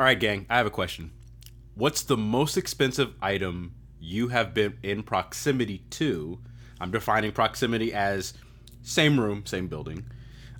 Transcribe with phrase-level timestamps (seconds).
[0.00, 0.46] All right, gang.
[0.48, 1.10] I have a question.
[1.74, 6.38] What's the most expensive item you have been in proximity to?
[6.80, 8.32] I'm defining proximity as
[8.80, 10.06] same room, same building.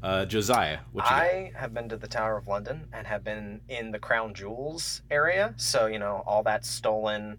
[0.02, 1.22] Uh, Josiah, what you got?
[1.22, 5.00] I have been to the Tower of London and have been in the Crown Jewels
[5.10, 5.54] area.
[5.56, 7.38] So, you know, all that stolen,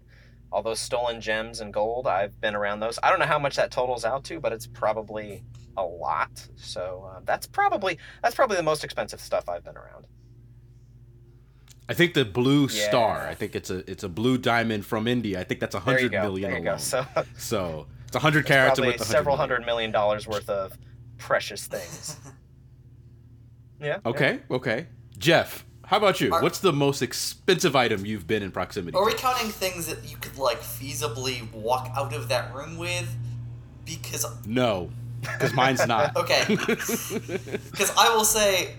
[0.50, 2.98] all those stolen gems and gold, I've been around those.
[3.00, 5.44] I don't know how much that totals out to, but it's probably
[5.76, 6.48] a lot.
[6.56, 10.08] So, uh, that's probably that's probably the most expensive stuff I've been around.
[11.92, 13.26] I think the blue star.
[13.28, 15.38] I think it's a it's a blue diamond from India.
[15.40, 16.22] I think that's a There you hundred go.
[16.22, 16.76] million There you alone.
[16.78, 16.82] go.
[16.82, 17.06] So,
[17.36, 19.50] So it's a hundred carats probably worth of several million.
[19.50, 20.76] hundred million dollars worth of
[21.18, 22.16] precious things.
[23.80, 23.98] Yeah.
[24.04, 24.10] yeah.
[24.10, 24.86] Okay, okay.
[25.18, 26.32] Jeff, how about you?
[26.32, 28.96] Are- What's the most expensive item you've been in proximity?
[28.96, 29.06] Are to?
[29.06, 33.12] we counting things that you could like feasibly walk out of that room with?
[33.84, 36.16] Because No, because mine's not.
[36.22, 38.74] okay, because I will say,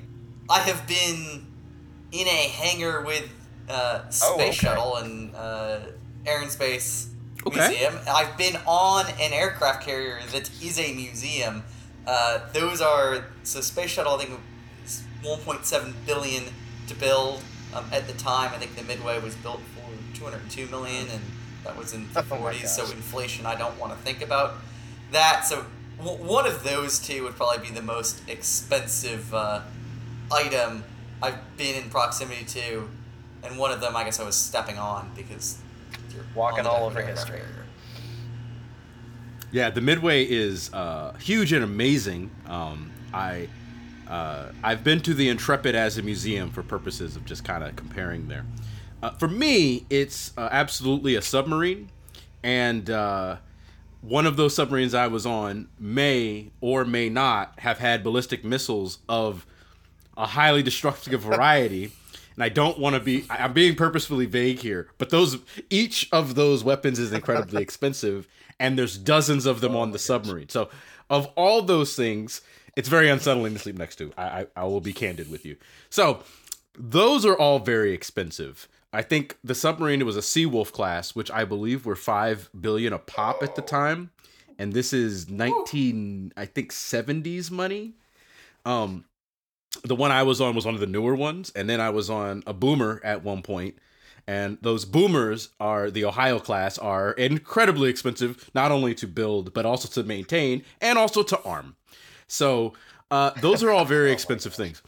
[0.49, 1.45] I have been
[2.13, 3.27] in a hangar with
[3.70, 4.52] uh, Space Oh, okay.
[4.52, 5.80] Shuttle and uh,
[6.26, 7.10] Air and Space
[7.46, 7.60] Okay.
[7.68, 7.99] Museum.
[8.10, 11.63] I've been on an aircraft carrier that is a museum.
[12.07, 14.13] Uh, those are so Space Shuttle.
[14.15, 14.40] I think
[14.85, 16.43] is 1.7 billion
[16.87, 17.41] to build
[17.74, 18.52] um, at the time.
[18.54, 21.21] I think the Midway was built for 202 million, and
[21.65, 22.68] that was in the Oh 40s.
[22.68, 24.54] So inflation, I don't want to think about
[25.12, 25.46] that.
[25.46, 25.65] So
[25.98, 29.62] w- one of those two would probably be the most expensive uh,
[30.32, 30.84] item
[31.24, 32.90] I've been in proximity to,
[33.43, 35.57] and one of them I guess I was stepping on because
[36.13, 37.38] you're Walking all over history.
[37.38, 37.65] carrier.
[39.52, 42.30] Yeah, the Midway is uh, huge and amazing.
[42.48, 43.48] Um, I
[44.07, 47.76] uh, I've been to the Intrepid as a museum for purposes of just kind of
[47.76, 48.46] comparing there.
[49.02, 51.90] Uh, for me, it's uh, absolutely a submarine,
[52.43, 53.37] and uh,
[54.02, 58.99] one of those submarines I was on may or may not have had ballistic missiles
[59.08, 59.46] of
[60.17, 61.91] a highly destructive variety.
[62.35, 65.38] And I don't want to be I'm being purposefully vague here, but those
[65.69, 68.28] each of those weapons is incredibly expensive
[68.59, 70.50] and there's dozens of them on the submarine.
[70.50, 70.69] So
[71.09, 72.41] of all those things,
[72.75, 74.12] it's very unsettling to sleep next to.
[74.18, 75.57] I, I I will be candid with you.
[75.90, 76.23] So
[76.78, 78.68] those are all very expensive.
[78.91, 83.00] I think the submarine was a Seawolf class, which I believe were five billion a
[83.00, 84.12] pop at the time,
[84.57, 87.94] and this is nineteen, I think, seventies money.
[88.66, 89.06] Um,
[89.84, 92.10] the one I was on was one of the newer ones, and then I was
[92.10, 93.76] on a boomer at one point,
[94.28, 99.66] and those boomers are the Ohio class are incredibly expensive, not only to build but
[99.66, 101.76] also to maintain and also to arm.
[102.28, 102.74] So
[103.12, 104.82] uh, those are all very expensive things.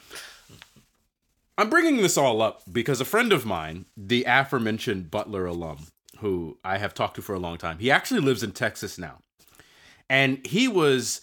[1.57, 5.87] I'm bringing this all up because a friend of mine, the aforementioned Butler alum,
[6.19, 9.19] who I have talked to for a long time, he actually lives in Texas now,
[10.09, 11.21] and he was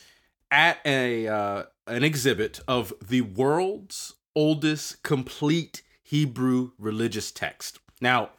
[0.52, 7.80] at a uh, an exhibit of the world's oldest complete Hebrew religious text.
[8.00, 8.30] Now,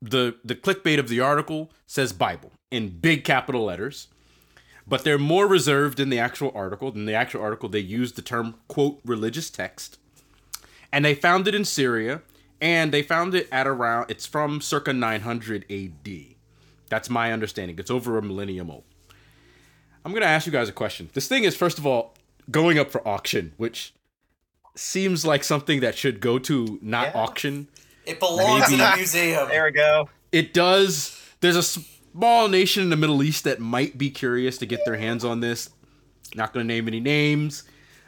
[0.00, 4.06] the the clickbait of the article says Bible in big capital letters,
[4.86, 6.92] but they're more reserved in the actual article.
[6.94, 9.98] In the actual article, they use the term quote religious text
[10.92, 12.22] and they found it in Syria,
[12.60, 16.14] and they found it at around it's from circa 900 AD.
[16.88, 17.78] That's my understanding.
[17.78, 18.84] It's over a millennium old.
[20.08, 21.10] I'm gonna ask you guys a question.
[21.12, 22.14] This thing is first of all
[22.50, 23.92] going up for auction, which
[24.74, 27.20] seems like something that should go to not Yeah.
[27.20, 27.68] auction.
[28.06, 29.48] It belongs in Maybe- a museum.
[29.48, 30.08] There we go.
[30.32, 31.20] It does.
[31.40, 34.96] There's a small nation in the Middle East that might be curious to get their
[34.96, 35.68] hands on this.
[36.34, 37.64] Not going to name any names.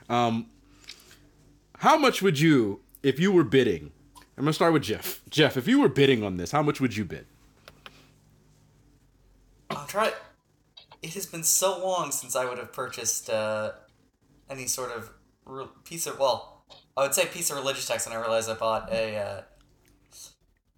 [0.08, 0.46] Um,
[1.80, 3.92] how much would you, if you were bidding?
[4.38, 5.20] I'm going to start with Jeff.
[5.28, 7.26] Jeff, if you were bidding on this, how much would you bid?
[9.70, 10.12] I'm trying.
[11.02, 13.72] It has been so long since I would have purchased uh,
[14.50, 15.10] any sort of
[15.46, 16.64] re- piece of well,
[16.96, 19.42] I would say piece of religious text, and I realized I bought a uh,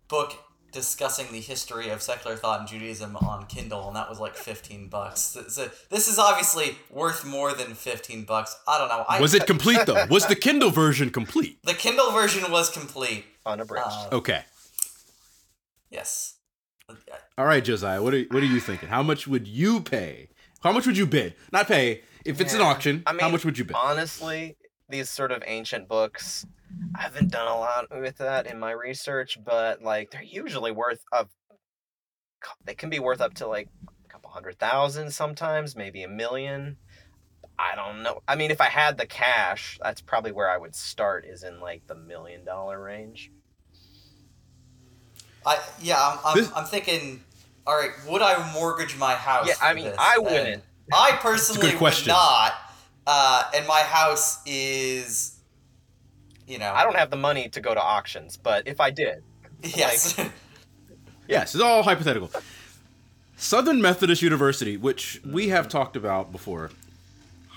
[0.09, 0.35] book
[0.71, 4.89] discussing the history of secular thought in Judaism on Kindle, and that was like fifteen
[4.89, 5.21] bucks.
[5.21, 8.57] So, so this is obviously worth more than fifteen bucks.
[8.69, 9.05] I don't know.
[9.09, 10.07] I, Was it complete though?
[10.09, 11.59] Was the Kindle version complete?
[11.65, 13.25] the Kindle version was complete.
[13.45, 13.87] Unabridged.
[13.87, 14.45] Uh, Okay.
[15.91, 16.37] yes.
[17.43, 18.01] All right, Josiah.
[18.01, 18.89] What are what are you thinking?
[18.89, 20.29] How much would you pay?
[20.63, 21.35] How much would you bid?
[21.51, 22.03] Not pay.
[22.25, 23.75] If it's an auction, I mean, how much would you bid?
[23.83, 24.57] honestly,
[24.89, 26.47] these sort of ancient books,
[26.95, 31.03] I haven't done a lot with that in my research, but like they're usually worth
[31.11, 31.31] of
[32.65, 33.67] they can be worth up to like
[34.07, 36.77] a couple hundred thousand sometimes, maybe a million.
[37.59, 38.21] I don't know.
[38.29, 41.59] I mean, if I had the cash, that's probably where I would start is in
[41.59, 43.33] like the million dollar range.
[45.45, 46.19] I yeah.
[46.25, 47.25] I'm, I'm, I'm thinking.
[47.67, 47.91] All right.
[48.09, 49.49] Would I mortgage my house?
[49.49, 49.97] Yeah, I mean, this?
[49.99, 50.63] I wouldn't.
[50.93, 52.55] I personally would not.
[53.07, 55.39] Uh, and my house is
[56.47, 56.73] you know.
[56.73, 59.23] I don't have the money to go to auctions, but if I did,
[59.63, 60.19] Yes.
[61.29, 62.31] Yes, it's all hypothetical.
[63.37, 66.71] Southern Methodist University, which we have talked about before,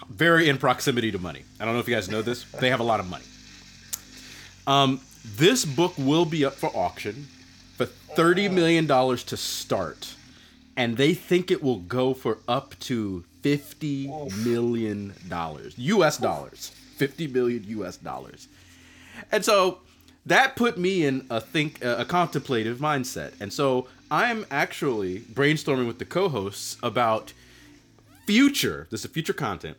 [0.09, 1.43] very in proximity to money.
[1.59, 2.43] I don't know if you guys know this.
[2.43, 3.25] They have a lot of money.
[4.67, 5.01] Um,
[5.35, 7.34] this book will be up for auction for
[8.15, 10.15] thirty million dollars to start,
[10.75, 14.07] and they think it will go for up to fifty
[14.43, 16.17] million dollars, U.S.
[16.17, 17.97] dollars, fifty million U.S.
[17.97, 18.47] dollars.
[19.31, 19.79] And so
[20.25, 23.33] that put me in a think a contemplative mindset.
[23.39, 27.33] And so I'm actually brainstorming with the co-hosts about
[28.25, 29.77] future, this is future content,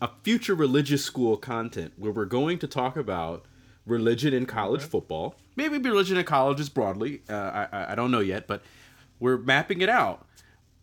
[0.00, 3.44] a future religious school content where we're going to talk about
[3.86, 5.34] religion in college football.
[5.56, 7.22] Maybe religion in colleges broadly.
[7.28, 8.62] Uh, I- I I don't know yet, but
[9.20, 10.26] we're mapping it out.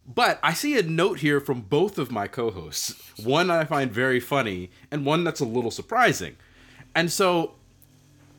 [0.06, 2.96] But I see a note here from both of my co-hosts.
[3.24, 6.36] One I find very funny, and one that's a little surprising.
[6.96, 7.54] And so,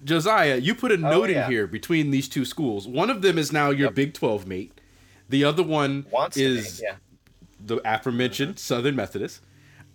[0.05, 1.45] Josiah, you put a note yeah.
[1.45, 2.89] in here between these two schools.
[2.89, 3.95] One of them is now your Yep.
[3.95, 4.81] Big Twelve mate.
[5.29, 6.87] The other one wants is be.
[6.87, 6.97] Yeah.
[7.65, 9.41] the aforementioned Southern Methodist.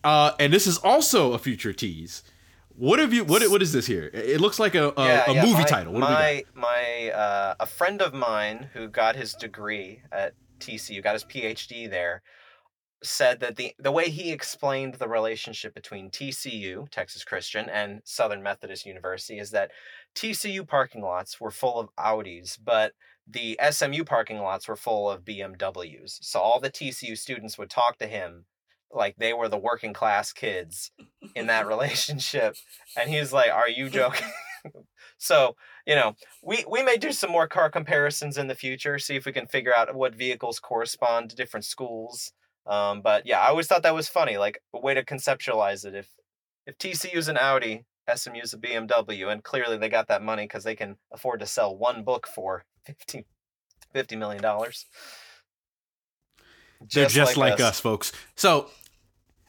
[0.04, 2.24] Uh, and this is also a future tease.
[2.78, 3.24] What have you?
[3.24, 4.10] What what is this here?
[4.14, 5.94] It looks like a, a, yeah, a yeah, movie my, title.
[5.94, 6.20] What do we got?
[6.20, 11.24] my my uh, a friend of mine who got his degree at TCU, got his
[11.24, 12.22] PhD there,
[13.02, 18.44] said that the the way he explained the relationship between TCU, Texas Christian, and Southern
[18.44, 19.72] Methodist University is that
[20.14, 22.92] TCU parking lots were full of Audis, but
[23.28, 26.20] the SMU parking lots were full of BMWs.
[26.22, 28.46] So all the TCU students would talk to him
[28.92, 30.92] like they were the working class kids
[31.36, 32.56] in that relationship
[32.98, 34.28] and he's like are you joking?
[35.18, 35.56] So
[35.86, 39.26] you know we we may do some more car comparisons in the future see if
[39.26, 42.32] we can figure out what vehicles correspond to different schools
[42.66, 45.94] um, but yeah i always thought that was funny like a way to conceptualize it.
[45.94, 46.10] If
[46.66, 47.86] if tcu's an audi
[48.16, 51.78] smu's a bmw and clearly they got that money because they can afford to sell
[51.78, 53.26] one book for 50
[53.94, 54.86] 50 million dollars
[56.94, 57.80] They're just, like, us.
[57.80, 58.12] folks.
[58.36, 58.70] So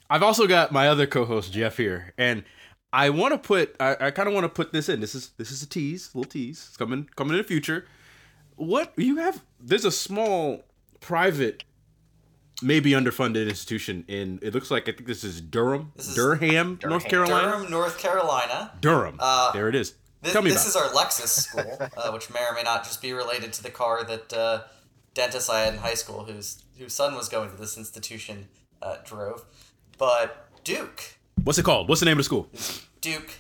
[0.09, 2.45] I've also got my other co-host Jeff here, and
[2.93, 5.01] I want to put I, I kind of want to put this in.
[5.01, 6.67] This is this is a tease, little tease.
[6.69, 7.87] It's coming coming in the future.
[8.57, 9.43] What you have?
[9.61, 10.63] There's a small
[11.01, 11.65] private,
[12.63, 14.39] maybe underfunded institution in.
[14.43, 17.51] It looks like I think this is Durham, This is Durham, North Carolina.
[17.51, 18.73] Durham, North Carolina.
[18.81, 19.17] Durham.
[19.19, 19.95] Uh, there it is.
[20.23, 20.87] This, Tell me this about.
[20.87, 23.71] is our Lexus school, uh, which may or may not just be related to the
[23.71, 24.63] car that uh,
[25.13, 28.49] dentist I had in high school, whose whose son was going to this institution,
[28.83, 29.45] uh, drove.
[29.99, 31.17] But Duke.
[31.45, 31.89] What's it called?
[31.89, 32.49] What's the name of the school?
[33.01, 33.31] Duke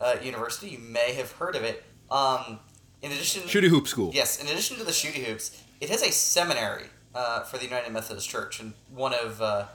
[0.00, 1.84] uh, University, you may have heard of it.
[2.10, 2.58] Um,
[3.02, 4.10] in addition, Shooty Hoop School.
[4.12, 7.92] Yes, in addition to the shooty hoops, it has a seminary uh, for the United
[7.92, 9.66] Methodist Church, and one of uh,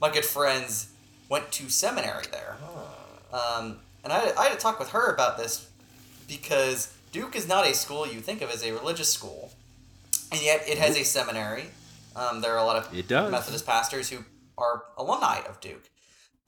[0.00, 0.92] my good friends
[1.28, 2.56] went to seminary there.
[3.32, 5.68] Um, and I, I had to talk with her about this
[6.28, 9.52] because Duke is not a school you think of as a religious school,
[10.30, 11.66] and yet it has a seminary.
[12.16, 13.30] Um, there are a lot of It does.
[13.30, 14.24] Methodist pastors who
[14.58, 15.88] are alumni of Duke.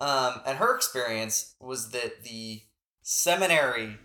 [0.01, 2.63] Um, and her experience was that the
[3.03, 3.99] seminary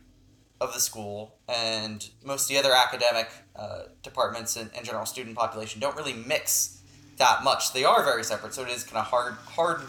[0.60, 5.36] of the school and most of the other academic uh, departments and, and general student
[5.36, 6.82] population don't really mix
[7.18, 7.74] that much.
[7.74, 9.82] They are very separate, so it is kind of hard hard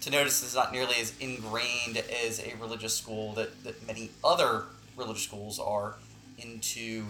[0.00, 4.64] to notice it's not nearly as ingrained as a religious school that, that many other
[4.96, 5.94] religious schools are
[6.38, 7.04] into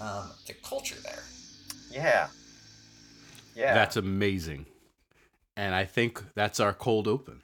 [0.00, 1.22] um, the culture there.
[1.90, 2.28] yeah
[3.56, 4.66] yeah That's amazing.
[5.56, 7.42] And I think that's our cold open.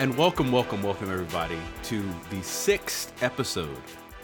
[0.00, 3.76] And welcome, welcome, welcome, everybody, to the sixth episode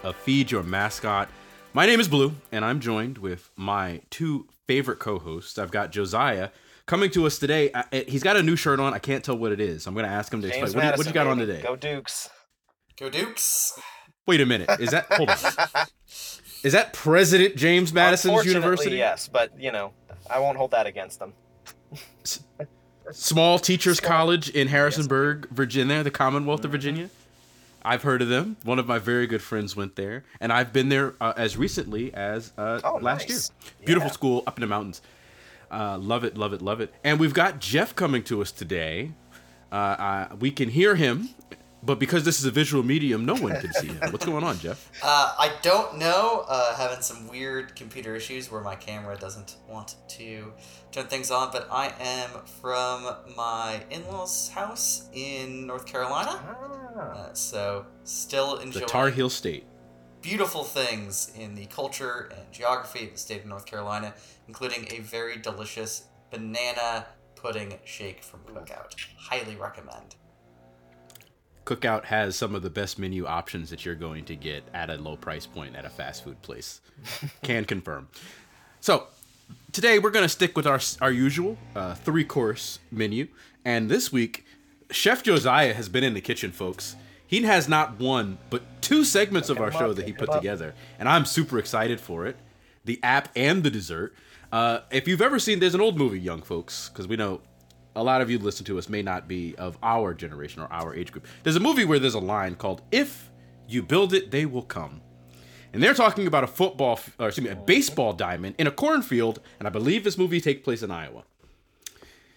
[0.04, 1.28] of Feed Your Mascot.
[1.74, 5.58] My name is Blue, and I'm joined with my two favorite co hosts.
[5.58, 6.48] I've got Josiah
[6.86, 7.70] coming to us today.
[7.74, 8.94] I, I- he's got a new shirt on.
[8.94, 9.86] I can't tell what it is.
[9.86, 10.86] I'm going to ask him to James explain.
[10.86, 11.60] What, you- what you got on today?
[11.62, 12.30] go dukes
[12.98, 13.78] Go Dukes!
[14.26, 14.70] Wait a minute.
[14.80, 15.36] Is that, hold on.
[16.64, 18.96] Is that President James Madison's university?
[18.96, 19.92] Yes, but you know,
[20.30, 21.34] I won't hold that against them.
[23.12, 26.72] Small teachers college in Harrisonburg, Virginia, the Commonwealth of Mhm.
[26.72, 27.10] Virginia.
[27.84, 28.56] I've heard of them.
[28.64, 32.12] One of my very good friends went there, and I've been there uh, as recently
[32.12, 33.50] as uh, Oh, last nice.
[33.62, 33.72] year.
[33.86, 34.12] Beautiful Yeah.
[34.14, 35.02] school up in the mountains.
[35.70, 36.92] Uh, love it, love it, love it.
[37.04, 39.12] And we've got Jeff coming to us today.
[39.70, 41.28] Uh, uh, we can hear him,
[41.86, 43.98] but because this is a visual medium, no one can see him.
[44.10, 44.90] What's going on, Jeff?
[45.02, 46.44] Uh, I don't know.
[46.48, 50.52] Uh, having some weird computer issues where my camera doesn't want to
[50.90, 56.40] turn things on, but I am from my in-laws' house in North Carolina.
[56.96, 57.00] Ah.
[57.00, 59.64] Uh, so still enjoying The Tar Heel State.
[60.22, 64.12] beautiful things in the culture and geography of the state of North Carolina,
[64.48, 68.92] including a very delicious banana pudding shake from Cookout.
[69.16, 70.16] Highly recommend.
[71.66, 74.94] Cookout has some of the best menu options that you're going to get at a
[74.94, 76.80] low price point at a fast food place.
[77.42, 78.08] Can confirm.
[78.80, 79.08] So,
[79.72, 83.26] today we're going to stick with our our usual uh, three course menu,
[83.64, 84.46] and this week,
[84.92, 86.94] Chef Josiah has been in the kitchen, folks.
[87.26, 91.08] He has not one but two segments of our show that he put together, and
[91.08, 92.36] I'm super excited for it.
[92.84, 94.14] The app and the dessert.
[94.52, 97.40] Uh, if you've ever seen, there's an old movie, young folks, because we know
[97.96, 100.94] a lot of you listen to us may not be of our generation or our
[100.94, 101.26] age group.
[101.42, 103.30] There's a movie where there's a line called "If
[103.66, 105.00] you build it, they will come,"
[105.72, 109.40] and they're talking about a football, or excuse me, a baseball diamond in a cornfield,
[109.58, 111.24] and I believe this movie takes place in Iowa.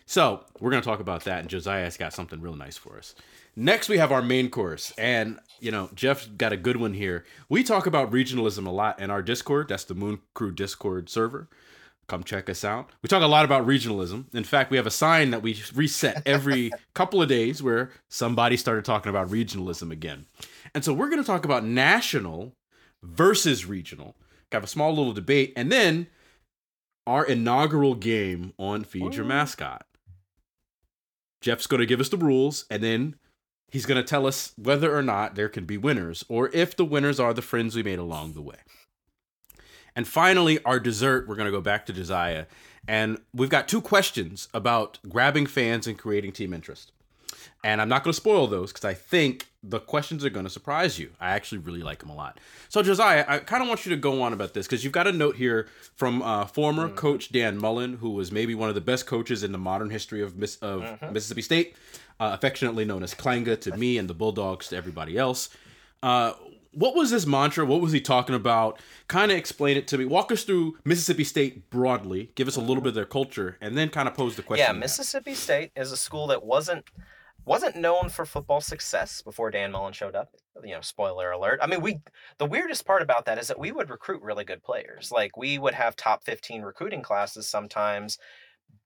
[0.05, 3.13] So we're gonna talk about that, and Josiah's got something real nice for us.
[3.55, 7.25] Next, we have our main course, and you know Jeff's got a good one here.
[7.49, 9.67] We talk about regionalism a lot in our Discord.
[9.67, 11.49] That's the Moon Crew Discord server.
[12.09, 12.89] Come check us out.
[13.03, 14.33] We talk a lot about regionalism.
[14.33, 18.57] In fact, we have a sign that we reset every couple of days where somebody
[18.57, 20.25] started talking about regionalism again.
[20.73, 22.55] And so we're going to talk about national
[23.03, 24.15] versus regional.
[24.51, 26.07] Have a small little debate, and then
[27.05, 29.85] our inaugural game on Feed Your Mascot.
[31.41, 33.15] Jeff's going to give us the rules, and then
[33.69, 36.85] he's going to tell us whether or not there can be winners, or if the
[36.85, 38.57] winners are the friends we made along the way.
[39.99, 42.45] And finally, our dessert, we're going to go back to Josiah.
[42.87, 46.93] And we've got two questions about grabbing fans and creating team interest.
[47.65, 50.49] And I'm not going to spoil those because I think the questions are going to
[50.49, 51.09] surprise you.
[51.19, 52.39] I actually really like them a lot.
[52.69, 55.05] So, Josiah, I kind of want you to go on about this because you've got
[55.05, 58.79] a note here from uh, former coach Dan Mullen, who was maybe one of the
[58.79, 61.75] best coaches in the modern history of, Miss- of Mississippi State,
[62.21, 65.49] uh, affectionately known as Clanga to me and the Bulldogs to everybody else.
[66.01, 66.31] Uh,
[66.71, 67.65] what was this mantra?
[67.65, 68.79] What was he talking about?
[69.07, 70.05] Kind of explain it to me.
[70.05, 72.31] Walk us through Mississippi State broadly.
[72.35, 74.65] Give us a little bit of their culture, and then kind of pose the question.
[74.65, 74.79] Yeah.
[74.79, 76.85] Mississippi State is a school that wasn't
[77.45, 80.35] wasn't known for football success before Dan Mullen showed up.
[80.63, 81.59] You know, spoiler alert.
[81.61, 81.99] I mean, we
[82.37, 85.11] the weirdest part about that is that we would recruit really good players.
[85.11, 88.17] Like we would have top 15 recruiting classes sometimes,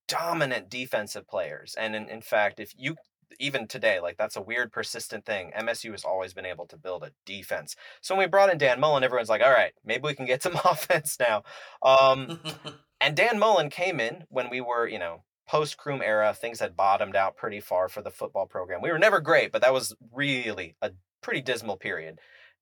[0.08, 1.75] dominant defensive players.
[1.78, 2.96] And in, in fact, if you
[3.40, 5.52] even today, like that's a weird persistent thing.
[5.58, 7.75] MSU has always been able to build a defense.
[8.02, 10.44] So when we brought in Dan Mullen, everyone's like, all right, maybe we can get
[10.44, 11.44] some offense now.
[11.82, 12.40] Um,
[13.02, 16.34] and Dan Mullen came in when we were, you know, post Croom era.
[16.34, 18.82] Things had bottomed out pretty far for the football program.
[18.82, 22.20] We were never great, but that was really a pretty dismal period.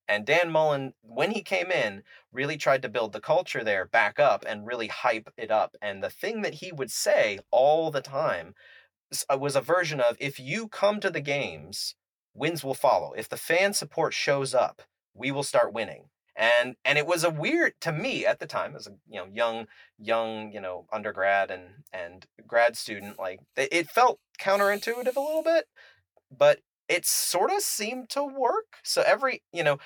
[0.07, 4.19] And Dan Mullen, when he came in, really tried to build the culture there back
[4.19, 5.75] up and really hype it up.
[5.81, 8.53] And the thing that he would say all the time
[9.29, 11.95] Uh, was a version of if you come to the games,
[12.33, 13.13] wins will follow.
[13.13, 14.81] If the fan support shows up,
[15.13, 16.05] we will start winning.
[16.35, 19.27] And and it was a weird to me at the time as a you know
[19.31, 19.67] young
[19.99, 25.65] young you know undergrad and and grad student like it felt counterintuitive a little bit,
[26.35, 28.77] but it sort of seemed to work.
[28.83, 29.77] So every you know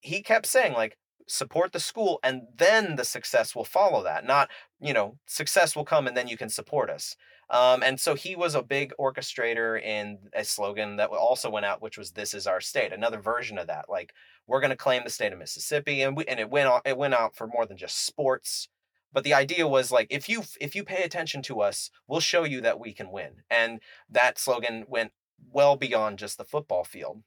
[0.00, 4.50] he kept saying like support the school and then the success will follow that not
[4.80, 7.16] you know success will come and then you can support us
[7.50, 11.82] um, and so he was a big orchestrator in a slogan that also went out
[11.82, 14.12] which was this is our state another version of that like
[14.46, 16.96] we're going to claim the state of mississippi and we, and it went on it
[16.96, 18.68] went out for more than just sports
[19.12, 22.44] but the idea was like if you if you pay attention to us we'll show
[22.44, 25.12] you that we can win and that slogan went
[25.52, 27.22] well beyond just the football field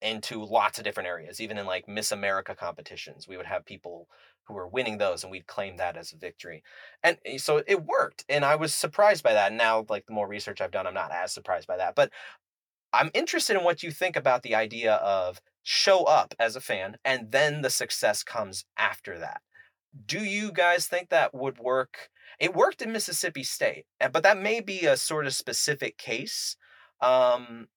[0.00, 4.08] into lots of different areas even in like miss america competitions we would have people
[4.44, 6.62] who were winning those and we'd claim that as a victory.
[7.02, 10.28] And eh, so it worked and i was surprised by that now like the more
[10.28, 12.10] research i've done i'm not as surprised by that but
[12.92, 16.96] i'm interested in what you think about the idea of show up as a fan
[17.04, 19.40] and then the success comes after that.
[20.06, 22.08] Do you guys think that would work?
[22.40, 26.56] It worked in mississippi state eh, but that may be a sort of specific case
[27.00, 27.68] um,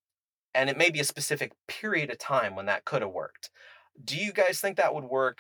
[0.54, 3.50] and it may be a specific period of time when that could have worked.
[4.04, 5.40] Do you guys think that would work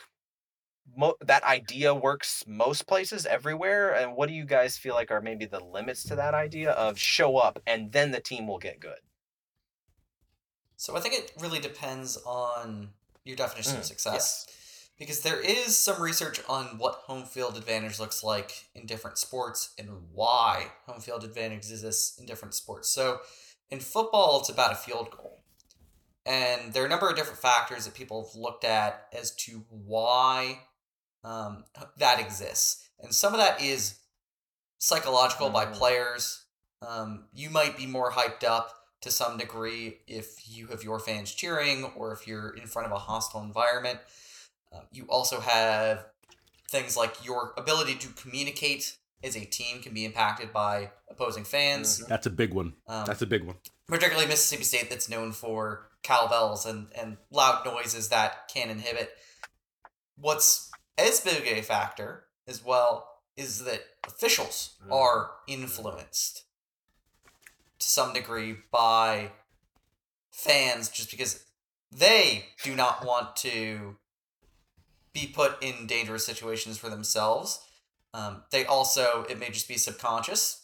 [0.95, 5.21] mo- that idea works most places everywhere and what do you guys feel like are
[5.21, 8.79] maybe the limits to that idea of show up and then the team will get
[8.79, 8.99] good
[10.77, 12.89] So I think it really depends on
[13.23, 14.45] your definition of Mm, success.
[14.97, 19.73] Because there is some research on what home field advantage looks like in different sports
[19.77, 22.87] and why home field advantage exists in different sports.
[22.89, 23.19] So
[23.69, 25.41] in football, it's about a field goal.
[26.25, 29.65] And there are a number of different factors that people have looked at as to
[29.69, 30.61] why
[31.25, 31.65] um,
[31.97, 32.87] that exists.
[32.99, 33.95] And some of that is
[34.77, 35.73] psychological by Mhm.
[35.73, 36.45] players.
[36.81, 41.33] Um, you might be more hyped up to some degree if you have your fans
[41.33, 43.99] cheering or if you're in front of a hostile environment.
[44.71, 46.05] Uh, you also have
[46.69, 51.97] things like your ability to communicate as a team can be impacted by opposing fans.
[52.05, 52.75] That's a big one.
[52.87, 53.57] Um, That's a big one.
[53.87, 59.17] particularly Mississippi State, that's known for cowbells and, and loud noises that can inhibit.
[60.17, 64.91] What's as big a factor as well is that officials Mhm.
[64.93, 66.43] are influenced
[67.79, 69.33] to some degree by
[70.31, 71.45] fans just because
[71.91, 73.97] they do not want to
[75.13, 77.59] be put in dangerous situations for themselves.
[78.13, 80.61] Um, they also, it may just be subconscious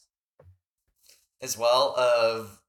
[1.42, 2.60] as well of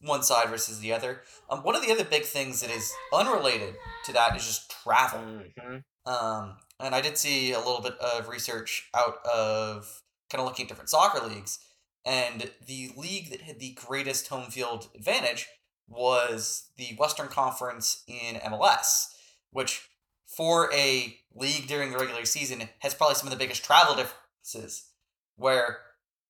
[0.00, 1.24] one side versus the other.
[1.50, 5.20] Um, one of the other big things that is unrelated to that is just travel.
[5.20, 5.84] Mhm.
[6.06, 10.64] Um, and I did see a little bit of research out of kind of looking
[10.64, 11.58] at different soccer leagues,
[12.04, 15.46] and the league that had the greatest home field advantage
[15.88, 19.06] was the Western Conference in MLS,
[19.50, 19.88] which
[20.26, 24.90] for a league during the regular season has probably some of the biggest travel differences,
[25.36, 25.78] where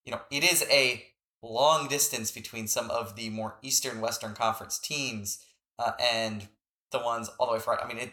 [0.04, 1.04] you know it is a
[1.42, 5.44] long distance between some of the more Eastern Western Conference teams
[5.78, 6.48] uh, and
[6.90, 7.80] the ones all the way far.
[7.82, 8.12] I mean, it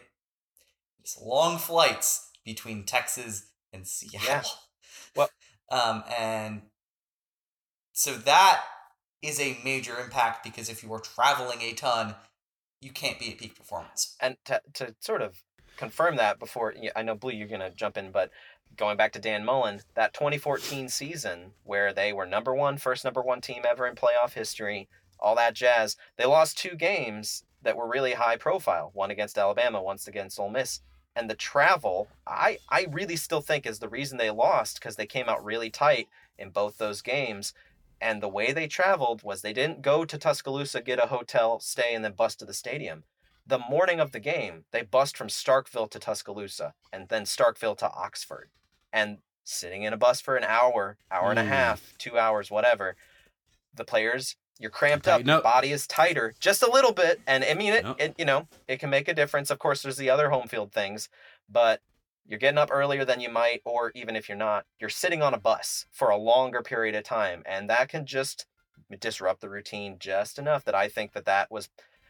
[1.06, 4.26] it's long flights between Texas and Seattle.
[4.26, 4.42] Yeah.
[5.14, 5.30] Well-
[5.70, 6.62] um, and
[7.92, 8.62] so that
[9.22, 12.16] is a major impact because if you are traveling a ton,
[12.80, 14.16] you can't be at peak performance.
[14.20, 15.44] and to, to sort of
[15.76, 18.30] confirm that before I know Blue you're gonna jump in, but
[18.76, 23.22] going back to Dan Mullen, that 2014 season where they were number one, first number
[23.22, 24.88] one team ever in playoff history,
[25.20, 25.96] all that jazz.
[26.16, 30.50] They lost two games that were really high profile, one against Alabama, once against Ole
[30.50, 30.80] Miss.
[31.16, 35.06] And the travel, I I really still think is the reason they lost because they
[35.06, 37.54] came out really tight in both those games.
[38.00, 41.94] And the way they traveled was they didn't go to Tuscaloosa, get a hotel, stay,
[41.94, 43.04] and then bus to the stadium
[43.46, 47.90] the morning of the game, they bust from Starkville to Tuscaloosa and then Starkville to
[47.90, 48.50] Oxford.
[48.92, 51.48] And sitting in a bus for an hour, hour and a Mm.
[51.48, 52.96] half, two hours, whatever,
[53.74, 57.20] the players, you're cramped up, your body is tighter just a little bit.
[57.26, 59.50] And I mean, it, it, you know, it can make a difference.
[59.50, 61.08] Of course, there's the other home field things,
[61.48, 61.80] but
[62.26, 65.34] you're getting up earlier than you might, or even if you're not, you're sitting on
[65.34, 67.42] a bus for a longer period of time.
[67.46, 68.46] And that can just
[69.00, 71.68] disrupt the routine just enough that I think that that was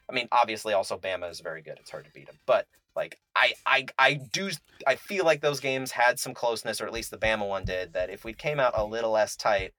[0.09, 1.79] I mean, obviously, also Bama is very good.
[1.81, 4.51] It's hard to beat them, but like I, I, I do,
[4.87, 7.93] I feel like those games had some closeness, or at least the Bama one did.
[7.93, 9.75] That if we came out a little less tight,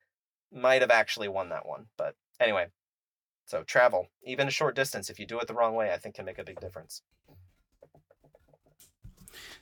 [0.51, 1.87] might have actually won that one.
[1.97, 2.67] But anyway,
[3.45, 6.15] so travel, even a short distance, if you do it the wrong way, I think
[6.15, 7.01] can make a big difference.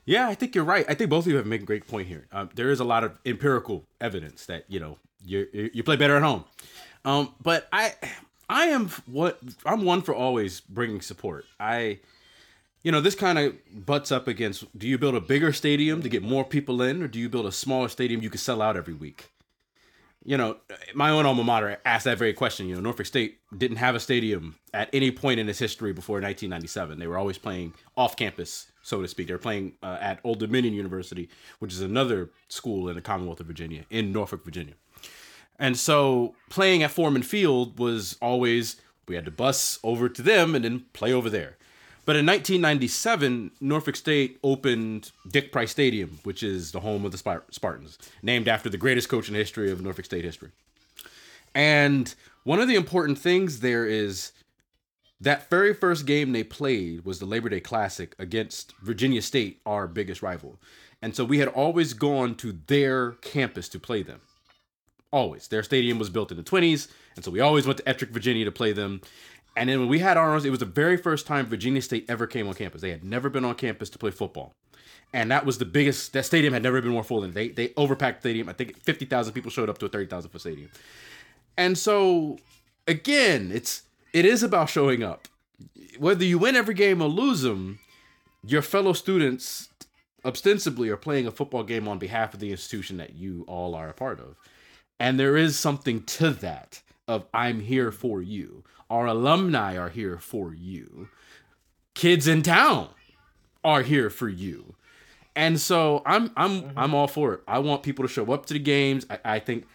[0.05, 0.85] Yeah, I think you're right.
[0.87, 2.27] I think both of you have made a great point here.
[2.31, 6.15] Um, there is a lot of empirical evidence that you know you you play better
[6.15, 6.45] at home.
[7.03, 7.93] Um, but I
[8.49, 11.45] I am what I'm one for always bringing support.
[11.59, 11.99] I
[12.83, 16.09] you know this kind of butts up against do you build a bigger stadium to
[16.09, 18.77] get more people in or do you build a smaller stadium you can sell out
[18.77, 19.31] every week?
[20.27, 20.57] You know,
[20.95, 22.67] my own alma mater asked that very question.
[22.67, 26.15] You know, Norfolk State didn't have a stadium at any point in its history before
[26.15, 26.97] 1997.
[26.97, 29.27] They were always playing off campus, so to speak.
[29.27, 33.39] They were playing uh, at Old Dominion University, which is another school in the Commonwealth
[33.39, 34.73] of Virginia, in Norfolk, Virginia.
[35.59, 40.55] And so playing at Foreman Field was always, we had to bus over to them
[40.55, 41.57] and then play over there.
[42.05, 47.17] But in 1997, Norfolk State opened Dick Price Stadium, which is the home of the
[47.17, 50.51] Spar- Spartans, named after the greatest coach in the history of Norfolk State history.
[51.55, 52.13] And
[52.43, 54.33] one of the important things there is
[55.19, 59.87] that very first game they played was the Labor Day Classic against Virginia State, our
[59.87, 60.59] biggest rival.
[61.01, 64.21] And so we had always gone to their campus to play them.
[65.11, 65.47] Always.
[65.47, 66.89] Their stadium was built in the 20s.
[67.15, 69.01] And so we always went to Ettrick, Virginia to play them.
[69.55, 72.27] And then when we had ours, it was the very first time Virginia State ever
[72.27, 72.81] came on campus.
[72.81, 74.53] They had never been on campus to play football.
[75.13, 77.69] And that was the biggest, that stadium had never been more full than they, they
[77.69, 78.49] overpacked the stadium.
[78.49, 80.69] I think 50,000 people showed up to a 30,000 foot stadium.
[81.57, 82.37] And so,
[82.85, 85.29] again, it's, it is about showing up.
[85.97, 87.79] Whether you win every game or lose them,
[88.45, 89.69] your fellow students
[90.25, 93.87] ostensibly are playing a football game on behalf of the institution that you all are
[93.87, 94.35] a part of.
[94.99, 98.63] And there is something to that of I'm here for you.
[98.89, 101.09] Our alumni are here for you.
[101.93, 102.89] Kids in town
[103.63, 104.75] are here for you.
[105.35, 106.79] And so I'm I'm mm-hmm.
[106.79, 107.41] I'm all for it.
[107.47, 109.05] I want people to show up to the games.
[109.09, 109.65] I, I think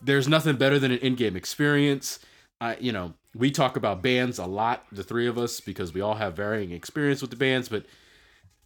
[0.00, 2.20] there's nothing better than an in-game experience.
[2.60, 6.00] Uh, you know, we talk about bands a lot, the three of us, because we
[6.00, 7.84] all have varying experience with the bands, but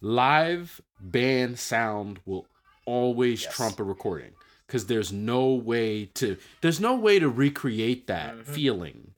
[0.01, 2.45] live band sound will
[2.85, 3.55] always yes.
[3.55, 4.31] trump a recording
[4.67, 8.51] because there's no way to there's no way to recreate that mm-hmm.
[8.51, 9.11] feeling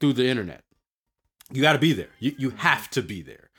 [0.00, 0.62] through the internet.
[1.52, 2.10] You got to be there.
[2.18, 2.58] You you mm-hmm.
[2.58, 3.50] have to be there.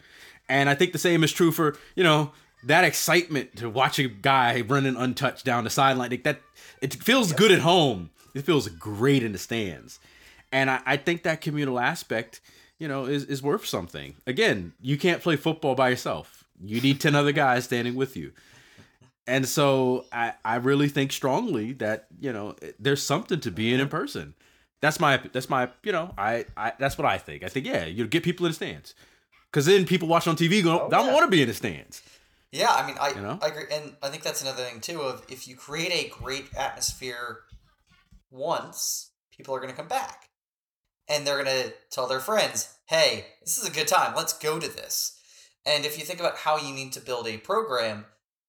[0.50, 2.32] And I think the same is true for, you know,
[2.64, 6.10] that excitement to watch a guy running untouched down the sideline.
[6.10, 6.42] Like that
[6.82, 8.10] it feels good at home.
[8.34, 10.00] It feels great in the stands.
[10.52, 12.40] And I, I think that communal aspect,
[12.78, 14.16] you know, is, is worth something.
[14.26, 16.46] Again, you can't play football by yourself.
[16.64, 18.32] You need 10 other guys standing with you.
[19.28, 23.90] And so I, I really think strongly that, you know, there's something to being in
[23.90, 24.34] person.
[24.80, 27.44] That's my that's my you know I, I that's what I think.
[27.44, 28.94] I think yeah you get people in the stands,
[29.52, 31.14] because then people watch on TV go oh, don't yeah.
[31.14, 32.04] want to be in the stands.
[32.52, 33.40] Yeah, I mean I you know?
[33.42, 35.02] I agree, and I think that's another thing too.
[35.02, 37.40] Of if you create a great atmosphere
[38.30, 40.30] once, people are going to come back,
[41.10, 44.14] and they're going to tell their friends, "Hey, this is a good time.
[44.16, 45.20] Let's go to this."
[45.66, 48.06] And if you think about how you need to build a program,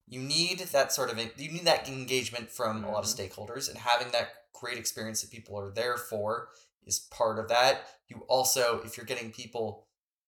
[0.08, 3.40] you need that sort of you need that engagement from a lot of mm-hmm.
[3.40, 6.48] stakeholders, and having that great experience that people are there for
[6.86, 7.82] is part of that.
[8.08, 9.86] You also, if you're getting people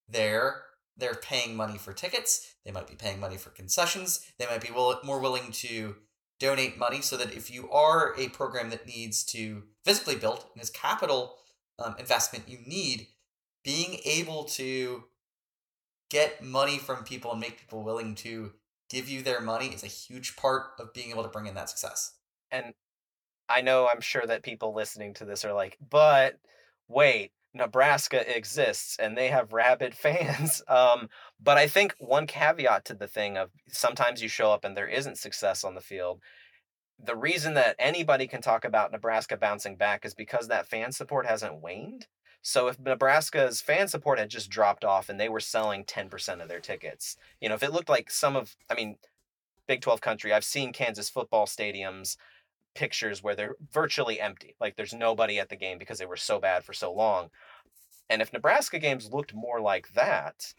[0.09, 0.63] there,
[0.97, 2.55] they're paying money for tickets.
[2.65, 4.21] They might be paying money for concessions.
[4.39, 5.97] They might be will- more willing to
[6.39, 10.63] donate money so that if you are a program that needs to physically build and
[10.63, 11.37] is capital
[11.79, 13.09] um, investment you need,
[13.65, 15.05] being able to
[16.11, 18.53] get money from people and make people willing to
[18.91, 21.71] give you their money is a huge part of being able to bring in that
[21.71, 22.15] success.
[22.51, 22.75] And
[23.49, 26.39] I know I'm sure that people listening to this are like, but
[26.89, 30.63] wait, Nebraska exists and they have rabid fans.
[30.69, 31.09] Um,
[31.41, 34.89] but I think one caveat to the thing of sometimes you show up and there
[34.89, 36.21] isn't success on the field.
[37.03, 41.27] The reason that anybody can talk about Nebraska bouncing back is because that fan support
[41.27, 42.07] hasn't waned.
[42.43, 46.49] So if Nebraska's fan support had just dropped off and they were selling 10% of
[46.49, 48.97] their tickets, you know, if it looked like some of, I mean,
[49.67, 52.17] Big 12 country, I've seen Kansas football stadiums
[52.75, 54.55] pictures where they're virtually empty.
[54.61, 57.31] Like there's nobody at the game because they were so bad for so long.
[58.09, 60.55] And if Nebraska games looked more like that,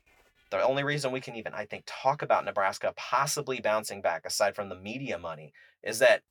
[0.52, 4.56] the only reason we can even, I think, talk about Nebraska possibly bouncing back, aside
[4.56, 6.22] from the media money, is that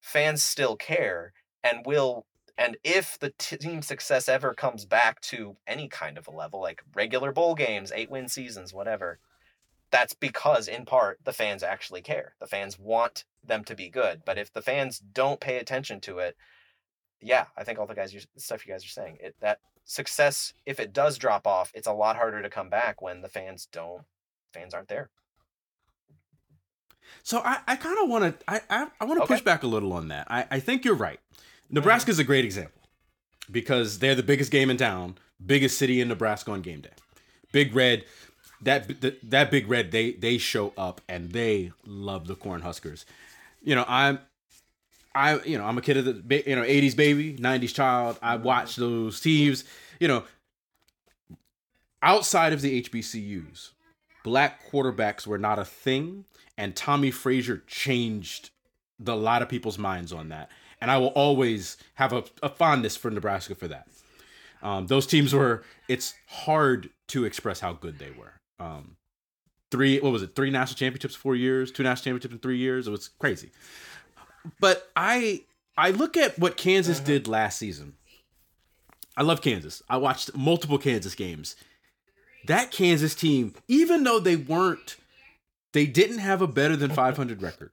[0.00, 2.26] fans still care and will.
[2.58, 6.82] And if the team success ever comes back to any kind of a level, like
[6.92, 9.20] regular bowl games, eight win seasons, whatever,
[9.92, 12.34] that's because in part the fans actually care.
[12.40, 14.22] The fans want them to be good.
[14.26, 16.36] But if the fans don't pay attention to it,
[17.20, 20.80] yeah, I think all the guys stuff you guys are saying, it that success if
[20.80, 24.02] it does drop off, it's a lot harder to come back when the fans don't
[24.52, 25.10] fans aren't there.
[27.22, 29.34] So I, I kind of want to I I, I want to okay.
[29.34, 30.26] push back a little on that.
[30.28, 31.20] I, I think you're right.
[31.70, 32.22] Nebraska is mm-hmm.
[32.22, 32.82] a great example
[33.50, 36.90] because they're the biggest game in town, biggest city in Nebraska on game day.
[37.52, 38.04] Big Red
[38.62, 38.90] that
[39.22, 43.04] that big red they they show up and they love the Cornhuskers.
[43.62, 44.18] You know, I'm
[45.14, 48.18] I you know, I'm a kid of the you know, 80s baby, 90s child.
[48.22, 49.64] I watched those teams,
[50.00, 50.24] you know,
[52.02, 53.70] outside of the HBCUs.
[54.24, 56.24] Black quarterbacks were not a thing
[56.56, 58.50] and Tommie Frazier changed
[58.98, 60.50] the, a lot of people's minds on that.
[60.80, 63.88] And I will always have a, a fondness for Nebraska for that.
[64.62, 68.34] Um, those teams were it's hard to express how good they were.
[68.58, 68.96] Um,
[69.70, 70.34] three what was it?
[70.34, 72.88] Three national championships four years two national championships in three years?
[72.88, 73.50] It was crazy.
[74.60, 75.42] But i
[75.76, 77.06] i look at what kansas mm-hmm.
[77.06, 77.94] did last season.
[79.16, 79.82] I love kansas.
[79.88, 81.56] I watched multiple kansas games.
[82.46, 84.96] That kansas team even though they weren't
[85.72, 87.70] they didn't have a better than 500 record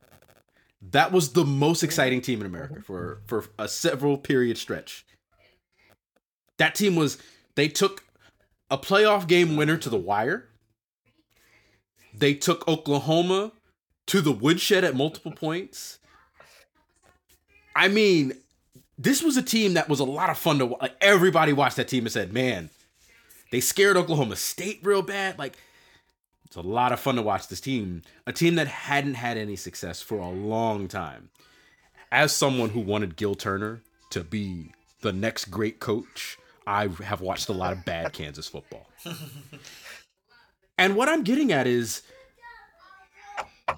[0.92, 5.06] that was the most exciting team in america for for a several period stretch
[6.58, 7.18] that team was
[7.56, 8.04] they took
[8.70, 10.50] a playoff game winner to the wire
[12.20, 13.52] they took Oklahoma
[14.08, 16.00] to the woodshed at multiple points.
[17.76, 18.34] I mean,
[18.98, 20.82] this was a team that was a lot of fun to watch.
[20.82, 22.70] Like everybody watched that team and said, "Man,
[23.52, 25.58] they scared Oklahoma State real bad." Like
[26.46, 29.56] it's a lot of fun to watch this team, a team that hadn't had any
[29.56, 31.30] success for a long time.
[32.12, 33.82] As someone who wanted Gil Turner
[34.12, 38.88] to be the next great coach, I have watched a lot of bad Kansas football.
[40.78, 42.04] And what I'm getting at is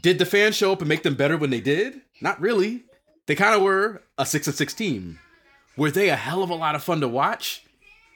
[0.01, 2.01] Did the fans show up and make them better when they did?
[2.21, 2.83] Not really.
[3.25, 5.19] They kind of were a six and six team.
[5.75, 7.63] Were they a hell of a lot of fun to watch?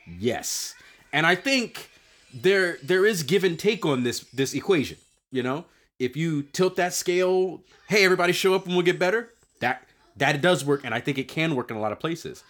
[0.07, 0.73] Yes.
[1.13, 1.89] And I think
[2.33, 4.97] there there is give and take on this this equation.
[5.31, 5.65] You know,
[5.99, 9.29] if you tilt that scale, hey, everybody show up and we'll get better.
[9.59, 9.83] That
[10.17, 12.43] that does work, and I think it can work in a lot of places.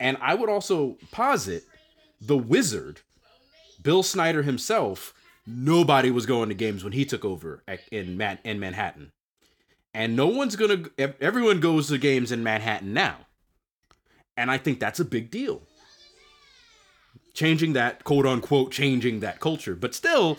[0.00, 1.64] And I would also posit
[2.20, 3.00] the wizard,
[3.82, 5.14] Bill Snyder himself.
[5.46, 9.12] Nobody was going to games when he took over at, in Man, in Manhattan,
[9.94, 10.84] and no one's gonna.
[11.20, 13.16] Everyone goes to games in Manhattan now,
[14.36, 15.62] and I think that's a big deal.
[17.38, 20.38] Changing that quote unquote changing that culture, but still,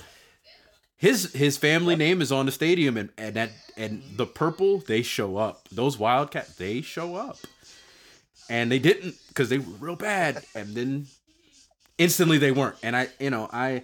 [0.98, 5.02] his his family name is on the stadium, and and that and the purple they
[5.02, 5.70] show up.
[5.72, 7.38] Those Wildcats they show up,
[8.50, 11.08] and they didn't because they were real bad, and then
[11.98, 12.76] instantly they weren't.
[12.84, 13.84] And I you know I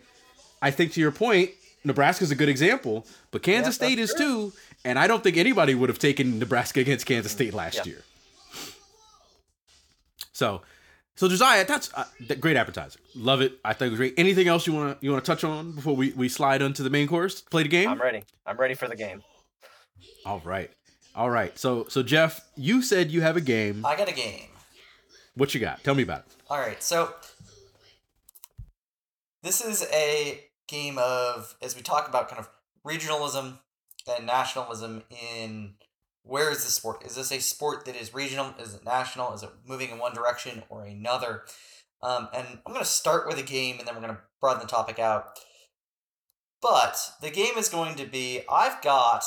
[0.61, 1.51] I think to your point,
[1.85, 4.51] Nebraska's a good example, but Kansas Yeah, State is that's too.
[4.83, 7.37] And I don't think anybody would have taken Nebraska against Kansas mm-hmm.
[7.37, 7.93] State last Yeah.
[7.93, 8.03] year.
[10.33, 10.63] So,
[11.15, 12.05] so Josiah, that's uh,
[12.39, 12.99] great appetizer.
[13.15, 13.53] Love it.
[13.63, 14.13] I think it was great.
[14.17, 16.83] Anything else you want to you want to touch on before we we slide onto
[16.83, 17.41] the main course?
[17.41, 17.89] Play the game.
[17.89, 18.23] I'm ready.
[18.45, 19.23] I'm ready for the game.
[20.25, 20.71] All right.
[21.15, 21.57] All right.
[21.57, 23.85] So so Jeff, you said you have a game.
[23.85, 24.49] I got a game.
[25.35, 25.83] What you got?
[25.83, 26.35] Tell me about it.
[26.49, 27.13] All right, so
[29.41, 32.49] this is a game of as we talk about kind of
[32.85, 33.57] regionalism
[34.07, 35.73] and nationalism in
[36.25, 37.05] where is the sport?
[37.05, 38.53] Is this a sport that is regional?
[38.59, 39.33] Is it national?
[39.33, 41.43] Is it moving in one direction or another?
[42.01, 44.61] Um, and I'm going to start with a game, and then we're going to broaden
[44.61, 45.39] the topic out.
[46.61, 49.23] But the game is going to be I've got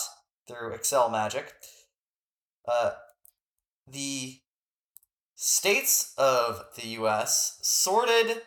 [0.48, 1.54] through Excel magic
[2.66, 2.92] uh,
[3.86, 4.40] the
[5.36, 8.42] states of the US sorted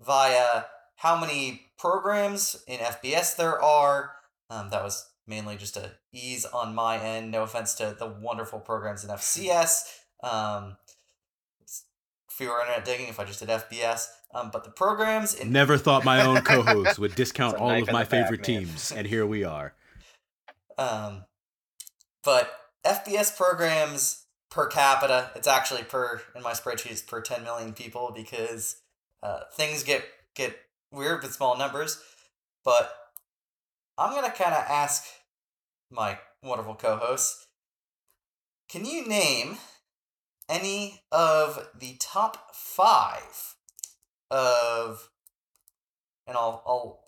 [0.00, 0.64] via
[0.96, 4.12] how many programs in FBS there are.
[4.48, 7.30] Um, that was mainly just a ease on my end.
[7.30, 9.82] No offense to the wonderful programs in FCS.
[10.22, 10.76] Um,
[12.28, 14.08] fewer internet digging if I just did FBS.
[14.34, 17.84] Um, but the programs in Never thought my own co-hosts would discount all of my
[17.86, 19.74] the back, favorite teams, and here we are.
[20.78, 21.24] Um,
[22.24, 22.50] but
[22.84, 28.12] FBS programs per capita, it's actually per in my spreadsheet it's per ten million people
[28.14, 28.76] because
[29.22, 30.02] uh, things get
[30.34, 30.56] get
[30.90, 32.02] weird with small numbers.
[32.64, 32.94] But
[33.98, 35.04] I'm gonna kind of ask
[35.92, 37.46] my wonderful co-hosts,
[38.68, 39.58] can you name
[40.48, 43.56] any of the top five
[44.30, 45.10] of,
[46.26, 47.04] and I'll I'll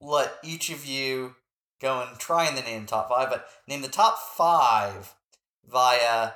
[0.00, 1.36] let each of you
[1.80, 5.14] go and try and name the top five, but name the top five
[5.64, 6.32] via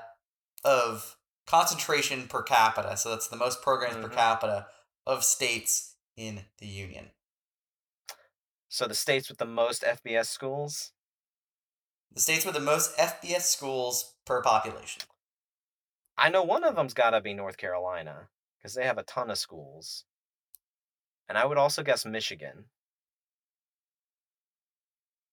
[0.65, 1.17] of
[1.47, 2.97] concentration per capita.
[2.97, 4.15] So that's the most programs per Mhm.
[4.15, 4.69] capita
[5.07, 7.13] of states in the union.
[8.69, 10.93] So the states with the most FBS schools.
[12.15, 15.03] The states with the most FBS schools per population.
[16.17, 19.31] I know one of them's got to be North Carolina because they have a ton
[19.31, 20.05] of schools.
[21.29, 22.65] And I would also guess Michigan.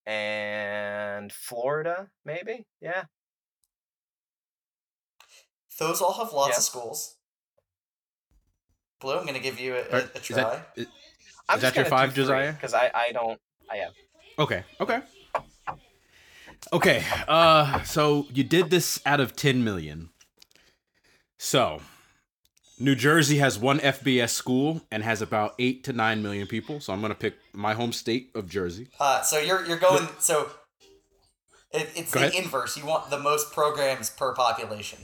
[0.06, 2.68] And Florida, maybe?
[2.80, 3.06] Yeah.
[5.80, 6.58] Those all have lots Yeah.
[6.58, 7.16] of schools.
[9.02, 10.36] Blue, I'm going to give you a, Are- a, a is try.
[10.44, 10.88] that- is-
[11.48, 12.54] I'm Is that your five, Josiah?
[12.54, 13.40] Because I, I don't.
[13.70, 13.94] I have.
[14.40, 14.64] Okay.
[14.80, 15.00] Okay.
[16.74, 17.04] Okay.
[17.28, 20.10] Uh so you did this out of 10 million.
[21.38, 21.82] So,
[22.80, 26.92] New Jersey has one FBS school and has about 8 to 9 million people, so
[26.94, 28.88] I'm going to pick my home state of Jersey.
[29.00, 30.50] Uh, so you're you're going so
[31.72, 32.44] it, it's Go the ahead.
[32.44, 32.78] inverse.
[32.78, 35.00] You want the most programs per population.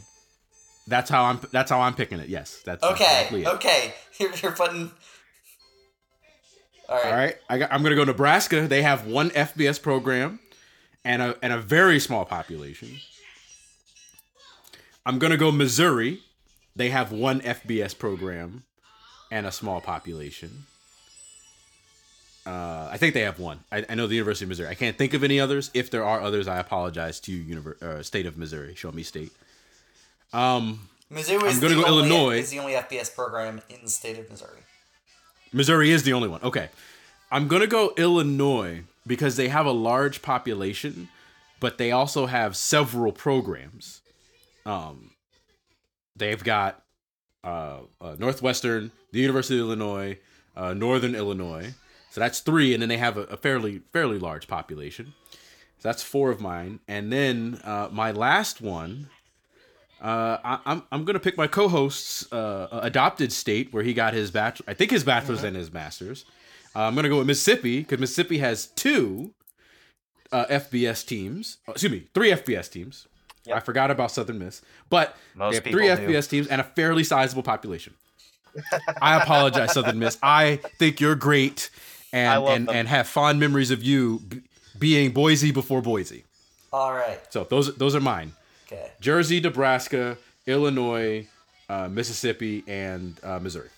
[0.87, 2.29] That's how I'm that's how I'm picking it.
[2.29, 2.61] Yes.
[2.65, 3.93] That's Okay, exactly okay.
[4.19, 4.91] You're, you're putting.
[6.89, 7.05] All right.
[7.05, 7.35] All right.
[7.49, 8.67] I got, I'm going to go Nebraska.
[8.67, 10.39] They have one FBS program
[11.03, 12.97] and a and a very small population.
[15.05, 16.19] I'm going to go Missouri.
[16.75, 18.63] They have one FBS program
[19.31, 20.65] and a small population.
[22.45, 23.59] Uh, I think they have one.
[23.71, 24.69] I, I know the University of Missouri.
[24.69, 25.69] I can't think of any others.
[25.73, 28.73] If there are others, I apologize to you, Univer- uh, State of Missouri.
[28.75, 29.31] Show me state.
[30.33, 32.37] Um, Mizzou is I'm gonna go only, Illinois.
[32.39, 34.59] Is the only FBS program in the state of Missouri.
[35.53, 36.41] Missouri is the only one.
[36.41, 36.69] Okay.
[37.31, 41.09] I'm going to go Illinois because they have a large population,
[41.59, 44.01] but they also have several programs.
[44.65, 45.11] Um,
[46.15, 46.83] they've got
[47.43, 50.17] uh, uh, Northwestern, the University of Illinois,
[50.55, 51.73] uh, Northern Illinois.
[52.11, 55.13] So that's three, and then they have a, a fairly fairly large population.
[55.79, 59.09] So that's four of mine, and then uh, my last one.
[60.01, 64.31] Uh, I, I'm I'm gonna pick my co-host's uh, adopted state where he got his
[64.31, 64.65] bachelor.
[64.67, 66.25] I think his bachelor's and his master's.
[66.75, 69.33] Uh, I'm gonna go with Mississippi because Mississippi has two.
[70.31, 71.57] uh, FBS teams.
[71.67, 73.07] oh, excuse me, three FBS teams.
[73.45, 73.57] Yep.
[73.57, 75.97] I forgot about Southern Miss, but Most they have three do.
[76.13, 77.93] FBS teams and a fairly sizable population.
[79.01, 80.17] I apologize, Southern Miss.
[80.21, 81.69] I think you're great,
[82.13, 82.75] and and, them.
[82.75, 84.41] and have fond memories of you b-
[84.77, 86.23] being Boise before Boise.
[86.71, 87.19] All right.
[87.29, 88.33] So those those are mine.
[88.67, 88.91] Okay.
[89.01, 91.27] Jersey, Nebraska, Illinois,
[91.67, 93.69] uh, Mississippi, and uh, Missouri.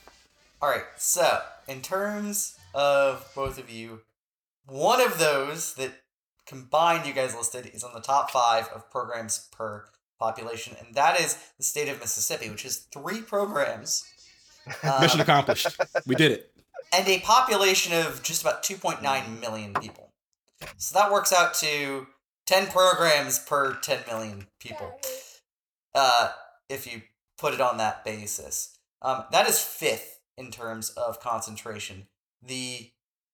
[0.61, 0.83] All right.
[0.97, 4.01] So, in terms of both of you,
[4.65, 5.91] one of those that
[6.45, 9.85] combined you guys listed is on the top five of programs per
[10.19, 14.03] population, and that is the state of Mississippi, which has three programs.
[14.83, 15.67] um, Mission accomplished.
[16.05, 16.51] We did it.
[16.93, 20.11] and a population of just about 2.9 million people.
[20.77, 22.07] So that works out to
[22.45, 24.97] 10 programs per 10 million people.
[25.93, 26.29] Uh,
[26.69, 27.01] if you
[27.37, 32.07] put it on that basis, um, that is fifth in terms of concentration.
[32.45, 32.91] The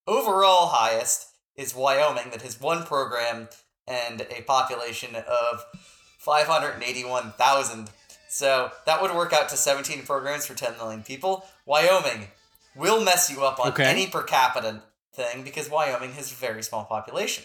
[0.08, 3.50] overall highest is Wyoming, that has one program
[3.88, 5.66] and a population of
[6.20, 7.90] 581,000.
[8.30, 11.46] So that would work out to 17 programs for 10 million people.
[11.66, 12.28] Wyoming
[12.76, 13.86] will mess you up on Okay.
[13.86, 17.44] any per capita thing because Wyoming has a very small population.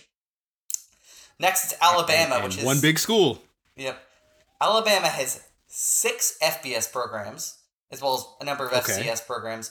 [1.38, 3.42] Next, it's Alabama, And- which is one big school.
[3.76, 4.00] Yep.
[4.60, 7.54] Alabama has six FBS programs,
[7.90, 8.92] as well as a number of Okay.
[8.92, 9.70] FCS programs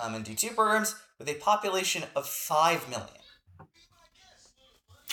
[0.00, 3.08] um, and D2 programs, with a population of 5 million.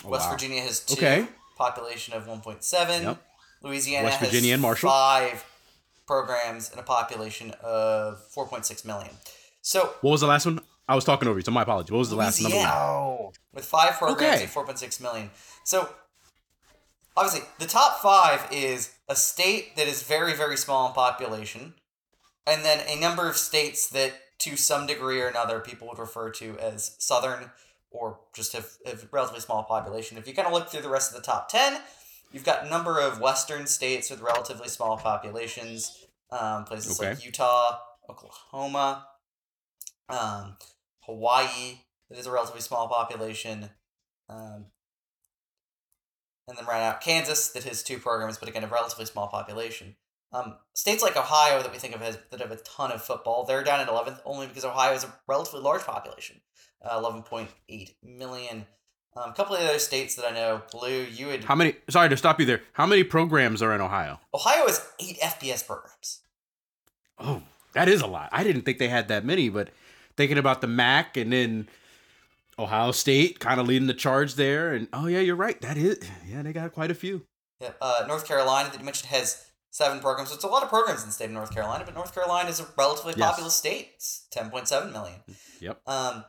[0.05, 0.31] Oh, West wow.
[0.31, 1.27] Virginia has two, Okay.
[1.57, 3.03] population of 1.7.
[3.03, 3.21] Yep.
[3.61, 4.89] Louisiana West has Virginia and Marshall.
[4.89, 5.43] five
[6.07, 9.11] programs and a population of 4.6 million.
[9.61, 10.61] So, What was the last one?
[10.87, 11.91] I was talking over you, so my apology.
[11.93, 12.55] What was the last number?
[12.55, 12.75] Louisiana.
[12.79, 14.43] Oh, with five programs Okay.
[14.43, 15.29] and 4.6 million.
[15.65, 15.87] So,
[17.15, 21.75] obviously, the top five is a state that is very, very small in population,
[22.47, 26.29] and then a number of states that, to some degree or another, people would refer
[26.31, 27.51] to as southern
[27.91, 30.17] or just have, have relatively small population.
[30.17, 31.81] If you kind of look through the rest of the top 10,
[32.31, 37.79] you've got a number of western states with relatively small populations, um, places like Utah,
[38.09, 39.07] Oklahoma,
[40.09, 40.55] um,
[41.01, 43.69] Hawaii, that is a relatively small population.
[44.29, 44.65] Um,
[46.47, 49.95] and then right out Kansas, that has two programs, but again, a relatively small population.
[50.31, 53.45] Um, states like Ohio that we think of as that have a ton of football,
[53.45, 56.39] they're down at 11th only because Ohio has a relatively large population,
[56.83, 58.65] uh, 11.8 million.
[59.15, 61.43] Um, a couple of other states that I know, Blue, you would.
[61.43, 61.73] How many?
[61.89, 62.61] Sorry to stop you there.
[62.73, 64.19] How many programs are in Ohio?
[64.33, 66.21] Ohio has eight FBS programs.
[67.17, 67.41] Oh,
[67.73, 68.29] that is a lot.
[68.31, 69.69] I didn't think they had that many, but
[70.15, 71.67] thinking about the MAC and then
[72.59, 74.73] Ohio State kind of leading the charge there.
[74.73, 75.59] And oh yeah, you're right.
[75.61, 77.23] That is yeah, they got quite a few.
[77.61, 77.77] Yep.
[77.81, 80.29] Uh, North Carolina that you mentioned has seven programs.
[80.29, 82.49] So it's a lot of programs in the state of North Carolina, but North Carolina
[82.49, 83.29] is a relatively Yes.
[83.29, 83.91] populous state.
[83.95, 85.21] It's 10.7 million.
[85.59, 85.81] Yep.
[85.87, 86.25] Um,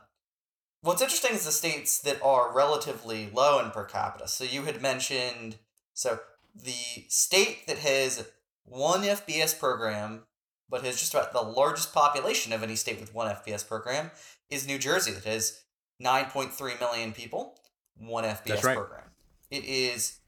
[0.81, 4.27] what's interesting is the states that are relatively low in per capita.
[4.27, 5.57] So you had mentioned,
[5.93, 6.19] so
[6.55, 8.27] the state that has
[8.63, 10.23] one FBS program,
[10.69, 14.11] but has just about the largest population of any state with one FBS program,
[14.49, 15.63] is New Jersey, that has
[16.01, 17.59] 9.3 million people,
[17.97, 18.75] one FBS right.
[18.75, 19.09] program.
[19.49, 20.19] It is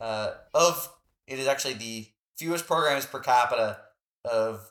[0.00, 0.92] uh, of
[1.26, 3.78] it is actually the fewest programs per capita
[4.24, 4.70] of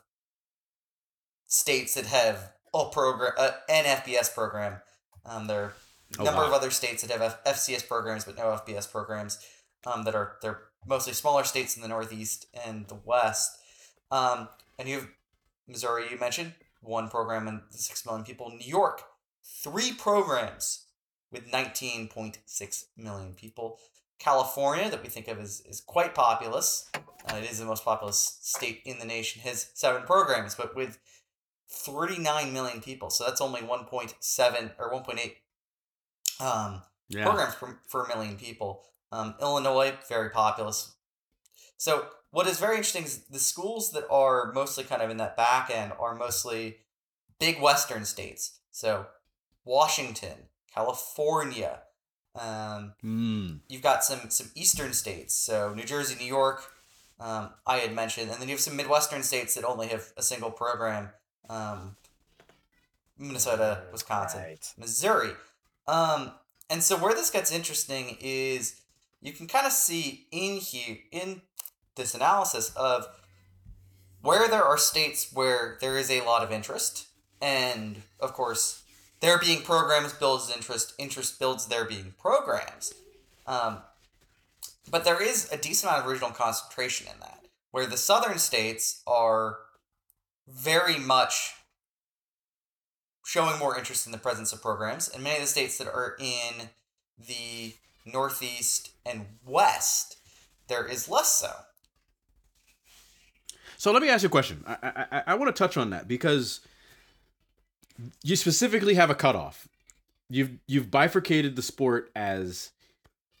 [1.46, 4.80] states that have a program, uh, an FBS program.
[5.24, 5.72] Um, there are a
[6.20, 6.48] Oh, number wow.
[6.48, 9.38] of other states that have F- FCS programs but no FBS programs.
[9.84, 13.56] Um, that are they're mostly smaller states in the Northeast and the West.
[14.10, 14.48] Um,
[14.78, 15.08] and you have
[15.68, 16.06] Missouri.
[16.10, 18.50] You mentioned one program and six million people.
[18.50, 19.02] New York,
[19.62, 20.86] three programs
[21.30, 23.78] with nineteen point six million people.
[24.18, 26.90] California, that we think of as, is quite populous.
[26.94, 29.42] Uh, it is the most populous state in the nation.
[29.42, 30.98] Has seven programs, but with
[31.68, 33.10] 39 million people.
[33.10, 35.32] So that's only 1.7 or 1.8
[36.44, 37.24] um, Yeah.
[37.24, 38.84] programs per, for a million people.
[39.12, 40.94] Um, Illinois, very populous.
[41.76, 45.36] So what is very interesting is the schools that are mostly kind of in that
[45.36, 46.78] back end are mostly
[47.38, 48.60] big Western states.
[48.70, 49.06] So
[49.64, 51.80] Washington, California.
[52.38, 53.60] Um, Mm.
[53.68, 56.72] you've got some some eastern states, so New Jersey, New York.
[57.18, 60.22] Um, I had mentioned, and then you have some midwestern states that only have a
[60.22, 61.10] single program.
[61.48, 61.96] Um,
[63.18, 64.72] Minnesota, Wisconsin, Right.
[64.76, 65.32] Missouri.
[65.88, 66.32] Um,
[66.68, 68.80] and so where this gets interesting is
[69.22, 71.40] you can kind of see in here in
[71.94, 73.06] this analysis of
[74.20, 77.06] where there are states where there is a lot of interest,
[77.40, 78.82] and of course,
[79.20, 82.94] there being programs builds interest, interest builds there being programs.
[83.46, 83.78] Um,
[84.90, 89.02] but there is a decent amount of regional concentration in that, where the southern states
[89.06, 89.58] are
[90.48, 91.54] very much
[93.24, 96.16] showing more interest in the presence of programs, and many of the states that are
[96.20, 96.68] in
[97.18, 100.18] the Northeast, and West,
[100.68, 101.50] there is less so.
[103.76, 104.62] So let me ask you a question.
[104.66, 106.60] I I, I want to touch on that because
[108.22, 109.68] you specifically have a cutoff.
[110.28, 112.70] You've you've bifurcated the sport as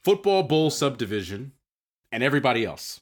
[0.04, 1.52] football bowl subdivision
[2.12, 3.00] and everybody else.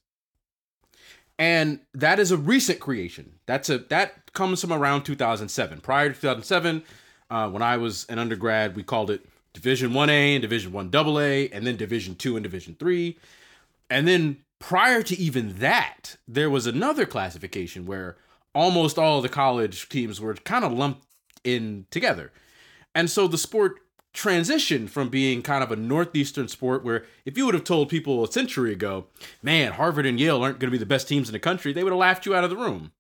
[1.39, 3.35] And that is a recent creation.
[3.47, 5.81] That's a that comes from around 2007.
[5.81, 6.83] Prior to 2007,
[7.31, 11.49] uh, when I was an undergrad, we called it Division 1A and Division 1 AA,
[11.53, 13.19] and then Division 2 and Division 3.
[13.91, 18.17] And then prior to even that, there was another classification where
[18.55, 21.05] almost all the college teams were kind of lumped
[21.45, 22.33] in together.
[22.95, 23.81] And so the sport
[24.15, 28.23] transitioned from being kind of a northeastern sport where if you would have told people
[28.23, 29.07] a century ago,
[29.43, 31.83] man, Harvard and Yale aren't going to be the best teams in the country, they
[31.83, 32.93] would have laughed you out of the room.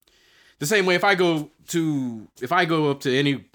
[0.59, 3.47] The same way if I go to if I go up to any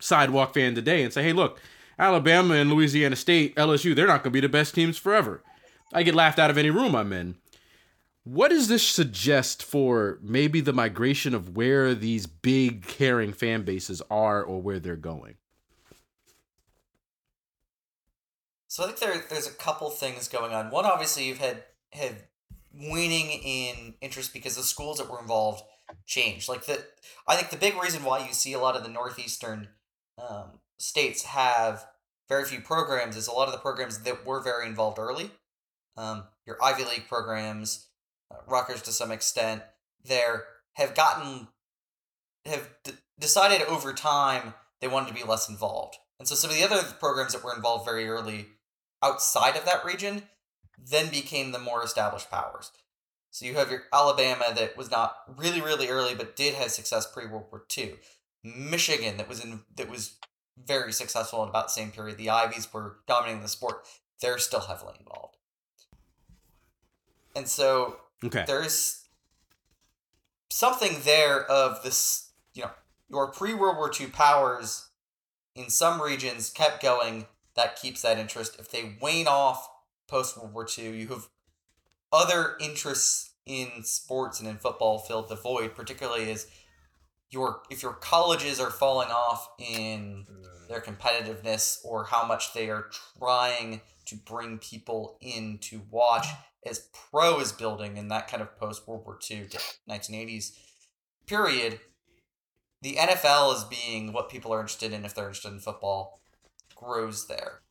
[0.00, 1.60] sidewalk fan today and say, "Hey, look,
[1.98, 5.42] Alabama and Louisiana State, LSU, they're not going to be the best teams forever."
[5.92, 7.36] I get laughed out of any room I'm in.
[8.24, 14.00] What does this suggest for maybe the migration of where these big caring fan bases
[14.10, 15.34] are or where they're going?
[18.68, 20.70] So I think there there's a couple things going on.
[20.70, 22.24] One, obviously, you've had had
[22.72, 25.62] waning in interest because the schools that were involved
[26.06, 26.48] changed.
[26.48, 26.82] Like the,
[27.26, 29.68] I think the big reason why you see a lot of the northeastern
[30.16, 31.86] um, states have
[32.28, 35.30] very few programs is a lot of the programs that were very involved early.
[35.96, 37.88] Um, your Ivy League programs,
[38.46, 39.62] Rutgers to some extent,
[40.04, 41.48] there have gotten
[42.44, 45.96] have d- decided over time they wanted to be less involved.
[46.18, 48.46] And so some of the other programs that were involved very early
[49.02, 50.24] outside of that region
[50.78, 52.72] then became the more established powers.
[53.30, 57.10] So you have your Alabama that was not really really early but did have success
[57.10, 57.94] pre World War II.
[58.44, 60.16] Michigan that was in that was
[60.62, 62.18] very successful in about the same period.
[62.18, 63.86] The Ivies were dominating the sport.
[64.20, 65.36] They're still heavily involved.
[67.34, 68.44] And so Okay.
[68.46, 69.02] there's
[70.50, 72.70] something there of this, you know,
[73.08, 74.88] your pre World War II powers
[75.54, 77.26] in some regions kept going.
[77.54, 78.56] That keeps that interest.
[78.58, 79.68] If they wane off
[80.08, 81.28] post World War II, you have
[82.12, 86.46] other interests in sports and in football filled the void, particularly as
[87.30, 90.68] your if your colleges are falling off in mm.
[90.68, 92.86] their competitiveness or how much they are
[93.18, 96.26] trying to bring people in to watch
[96.64, 99.58] as pro is building in that kind of post World War II to
[99.88, 100.52] 1980s
[101.26, 101.80] period,
[102.80, 106.20] the NFL is being what people are interested in if they're interested in football
[106.74, 107.62] grows there,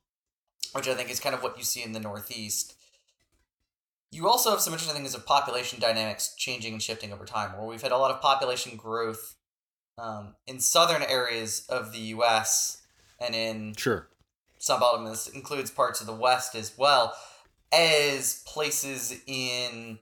[0.73, 2.75] which I think is kind of what you see in the Northeast.
[4.09, 7.67] You also have some interesting things of population dynamics changing and shifting over time, where
[7.67, 9.35] we've had a lot of population growth
[9.97, 12.81] um, in southern areas of the U.S.
[13.19, 14.07] and in Sure.
[14.57, 15.05] some them.
[15.05, 17.13] This includes parts of the West as well
[17.71, 19.99] as places in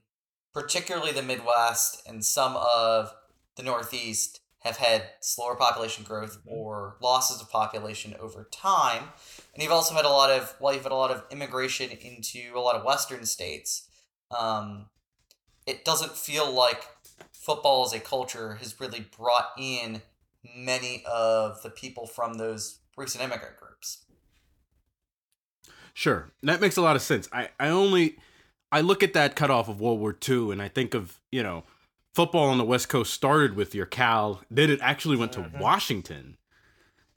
[0.52, 3.12] particularly the Midwest and some of
[3.56, 9.04] the Northeast have had slower population growth or losses of population over time.
[9.54, 12.52] And you've also had a lot of, well, you've had a lot of immigration into
[12.54, 13.88] a lot of Western states.
[14.36, 14.86] Um,
[15.66, 16.84] it doesn't feel like
[17.32, 20.02] football as a culture has really brought in
[20.56, 24.04] many of the people from those recent immigrant groups.
[26.00, 26.30] Sure.
[26.42, 27.28] That makes a lot of sense.
[27.30, 28.16] I, I only
[28.72, 31.64] I look at that cutoff of World War II and I think of, you know,
[32.14, 35.60] football on the West Coast started with your Cal, then it actually went to Mhm.
[35.60, 36.38] Washington.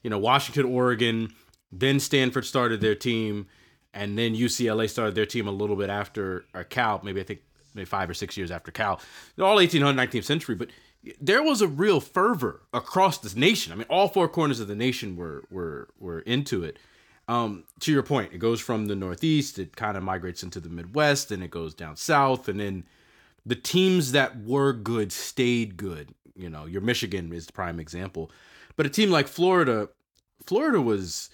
[0.02, 1.32] You know, Washington, Oregon,
[1.72, 3.46] then Stanford started their team,
[3.94, 7.40] and then UCLA started their team a little bit after or Cal, maybe I think
[7.74, 9.00] maybe five or six years after Cal.
[9.40, 10.68] All 1800, 19th century, but
[11.18, 13.72] there was a real fervor across this nation.
[13.72, 16.78] I mean, all four corners of the nation were were were into it.
[17.26, 20.68] Um, to your point, it goes from the Northeast, it kind of migrates into the
[20.68, 22.84] Midwest, and it goes down south, and then
[23.46, 26.14] the teams that were good stayed good.
[26.36, 28.30] You know, your Michigan is the prime example,
[28.76, 29.88] but a team like Florida,
[30.46, 31.30] Florida was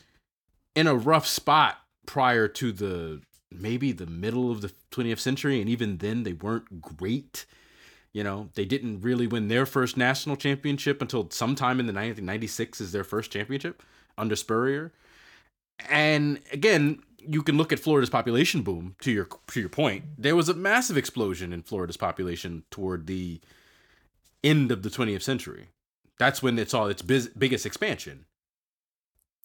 [0.76, 5.68] in a rough spot prior to the maybe the middle of the 20th century, and
[5.68, 7.46] even then they weren't great.
[8.12, 12.80] You know, they didn't really win their first national championship until sometime in the 1996
[12.80, 13.82] is their first championship
[14.18, 14.92] under Spurrier.
[15.88, 20.04] And again, you can look at Florida's population boom to your to your point.
[20.18, 23.40] There was a massive explosion in Florida's population toward the
[24.42, 25.68] end of the 20th century.
[26.18, 28.26] That's when it saw its biz- biggest expansion.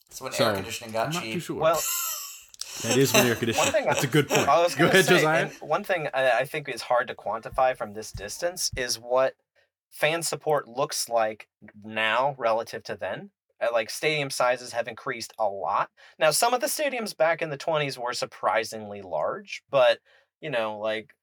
[0.09, 1.33] That's when So, air conditioning got I'm not cheap.
[1.33, 1.59] too sure.
[1.61, 1.81] Well,
[2.83, 3.71] that is when air one conditioning.
[3.71, 4.47] thing That's a good point.
[4.47, 5.49] I was Go gonna ahead, say, Josiah.
[5.61, 9.35] one thing I, I think is hard to quantify from this distance is what
[9.91, 11.47] fan support looks like
[11.83, 13.31] now relative to then.
[13.61, 15.89] Uh, like stadium sizes have increased a lot.
[16.19, 19.99] Now, some of the stadiums back in the 20s were surprisingly large, but
[20.41, 21.15] you know, like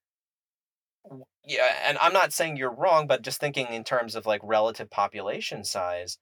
[1.46, 4.90] yeah, and I'm not saying you're wrong, but just thinking in terms of like relative
[4.90, 6.18] population size,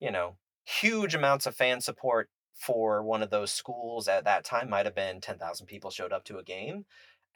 [0.00, 4.70] you know, huge amounts of fan support for one of those schools at that time
[4.70, 6.84] might have been 10,000 people showed up to a game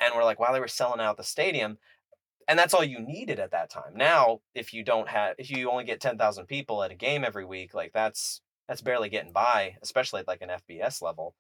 [0.01, 1.77] and we're like wow they were selling out the stadium
[2.49, 3.93] and that's all you needed at that time.
[3.95, 7.45] Now, if you don't have if you only get 10,000 people at a game every
[7.45, 11.35] week, like that's that's barely getting by, especially at like an FBS level.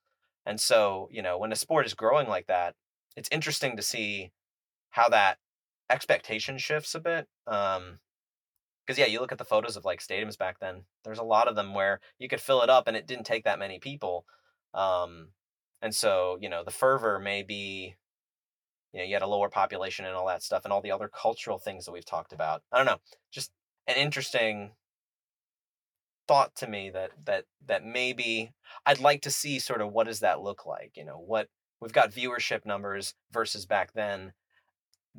[0.46, 2.74] And so, you know, when a sport is growing like that,
[3.16, 4.32] it's interesting to see
[4.90, 5.38] how that
[5.90, 7.26] expectation shifts a bit.
[7.46, 7.98] Um
[8.86, 10.84] because yeah, you look at the photos of like stadiums back then.
[11.04, 13.44] There's a lot of them where you could fill it up, and it didn't take
[13.44, 14.24] that many people.
[14.72, 15.28] Um,
[15.82, 17.96] and so you know the fervor may be,
[18.92, 21.08] you know, you had a lower population and all that stuff, and all the other
[21.08, 22.62] cultural things that we've talked about.
[22.72, 22.98] I don't know,
[23.30, 23.52] just
[23.86, 24.72] an interesting
[26.26, 28.52] thought to me that that that maybe
[28.84, 30.92] I'd like to see sort of what does that look like.
[30.96, 31.48] You know, what
[31.80, 34.32] we've got viewership numbers versus back then.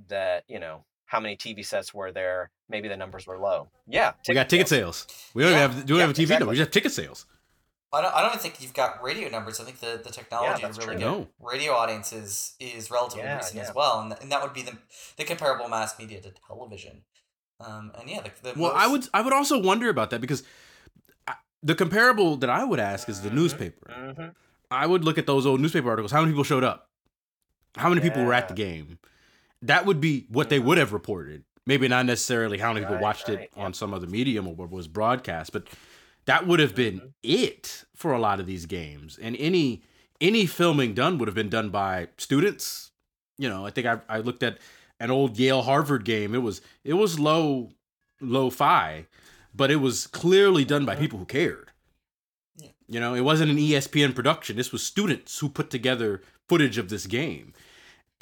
[0.07, 2.51] That you know how many TV sets were there?
[2.69, 3.69] Maybe the numbers were low.
[3.87, 5.07] Yeah, We got ticket sales.
[5.33, 5.57] We don't Yeah.
[5.59, 6.39] have we don't Yeah, have a TV exactly.
[6.45, 6.51] number.
[6.51, 7.25] We just have ticket sales.
[7.91, 9.59] I don't, I don't think you've got radio numbers.
[9.59, 11.19] I think the, the technology that's to really true.
[11.19, 14.77] get radio audiences is relatively Yeah, recent as well, and, and that would be the,
[15.17, 17.01] the comparable mass media to television.
[17.59, 20.21] Um, and yeah, the, the Well, most, I would I would also wonder about that
[20.21, 20.43] because
[21.27, 21.33] I,
[21.63, 23.91] the comparable that I would ask is the Mhm, newspaper.
[23.91, 24.35] mhm.
[24.71, 26.11] I would look at those old newspaper articles.
[26.11, 26.89] How many people showed up?
[27.75, 28.99] How many people were at the game?
[29.61, 30.63] That would be what they Mhm.
[30.65, 31.43] would have reported.
[31.65, 33.65] Maybe not necessarily how many people watched right, it yeah.
[33.65, 35.67] on some other medium or what was broadcast, but
[36.29, 37.11] that would have been Mhm.
[37.23, 39.17] it for a lot of these games.
[39.17, 39.81] And any
[40.21, 42.91] any filming done would have been done by students.
[43.37, 44.57] You know, I think I, I looked at
[44.99, 46.35] an old Yale Harvard game.
[46.35, 47.71] It was it was low
[48.21, 49.07] low fi,
[49.55, 50.99] but it was clearly done by Mhm.
[50.99, 51.71] people who cared.
[52.57, 52.69] Yeah.
[52.87, 54.57] You know, it wasn't an ESPN production.
[54.57, 57.53] This was students who put together footage of this game.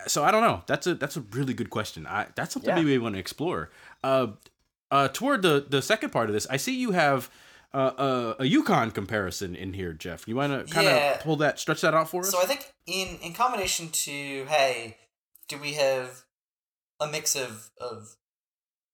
[0.05, 0.63] So I don't know.
[0.67, 2.05] That's a that's a really good question.
[2.05, 2.75] I that's something Yeah.
[2.75, 3.71] maybe we want to explore.
[4.03, 4.27] Uh,
[4.91, 7.29] uh, toward the the second part of this, I see you have
[7.73, 7.91] uh,
[8.39, 10.27] a, a Yukon comparison in here, Jeff.
[10.27, 11.17] You want to kind of Yeah.
[11.21, 12.31] pull that, stretch that out for us?
[12.31, 14.97] So I think in in combination to hey,
[15.47, 16.23] do we have
[16.99, 18.15] a mix of of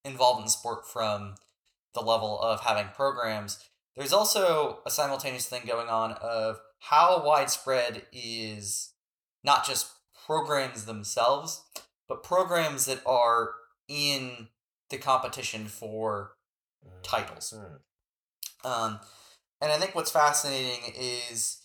[0.04, 1.36] involvement in sport from
[1.94, 3.58] the level of having programs?
[3.96, 8.92] There's also a simultaneous thing going on of how widespread is
[9.44, 9.92] not just
[10.26, 11.62] programs themselves,
[12.08, 13.52] but programs that are
[13.88, 14.48] in
[14.90, 16.32] the competition for
[17.02, 17.54] Titles.
[18.64, 19.00] Um,
[19.60, 21.60] and I think what's fascinating is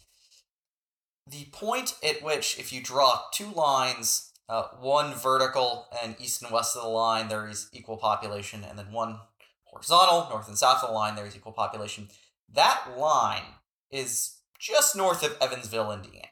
[1.27, 6.51] the point at which, if you draw two lines, uh, one vertical and east and
[6.51, 9.19] west of the line, there is equal population, and then one
[9.65, 12.09] horizontal, north and south of the line, there is equal population.
[12.51, 13.43] That line
[13.91, 16.27] is just north of Evansville, Indiana.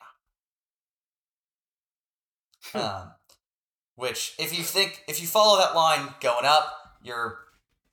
[2.73, 3.11] um,
[3.95, 7.39] which, if you think, if you follow that line going up, you're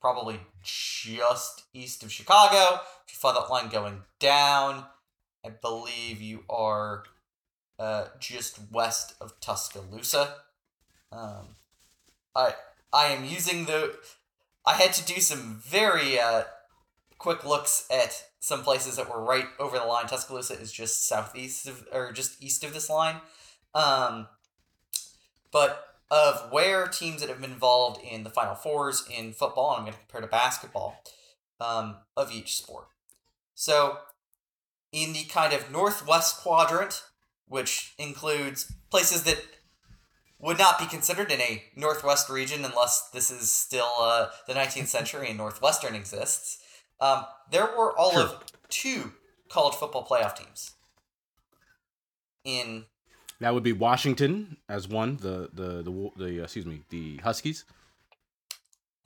[0.00, 2.80] probably just east of Chicago.
[3.06, 4.84] If you follow that line going down,
[5.44, 7.04] I believe you are
[7.78, 10.36] uh, just west of Tuscaloosa.
[11.12, 11.56] Um,
[12.34, 12.54] I
[12.92, 13.96] I am using the.
[14.66, 16.44] I had to do some very uh,
[17.18, 20.06] quick looks at some places that were right over the line.
[20.06, 23.16] Tuscaloosa is just southeast of, or just east of this line.
[23.74, 24.28] Um,
[25.50, 29.78] but of where teams that have been involved in the Final Fours in football, and
[29.78, 31.02] I'm going to compare to basketball,
[31.60, 32.86] um, of each sport.
[33.54, 33.98] So,
[34.92, 37.02] in the kind of northwest quadrant,
[37.46, 39.42] which includes places that
[40.38, 44.86] would not be considered in a northwest region unless this is still uh, the 19th
[44.86, 46.58] century and northwestern exists,
[47.00, 49.12] um, there were all of two
[49.48, 50.72] college football playoff teams
[52.44, 52.84] in
[53.40, 57.64] that would be Washington as one, the the the, the uh, excuse me, the Huskies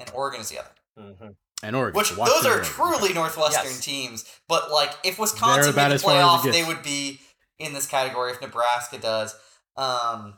[0.00, 0.70] and Oregon is the other.
[0.98, 1.36] Mhm.
[1.62, 1.96] and Oregon.
[1.98, 2.98] Which So those are and Oregon.
[2.98, 3.80] truly northwestern Yes.
[3.84, 7.20] teams, but like if Wisconsin about made the far as playoff, they would be
[7.58, 8.32] in this category.
[8.32, 9.34] If Nebraska does,
[9.76, 10.34] um,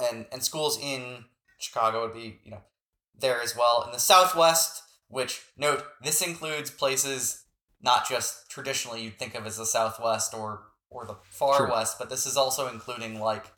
[0.00, 1.24] and and schools in
[1.58, 2.62] Chicago would be you know
[3.18, 3.82] there as well.
[3.86, 7.44] In the Southwest, which note this includes places
[7.80, 11.70] not just traditionally you'd think of as the Southwest or or the far True.
[11.72, 13.52] west, but this is also including like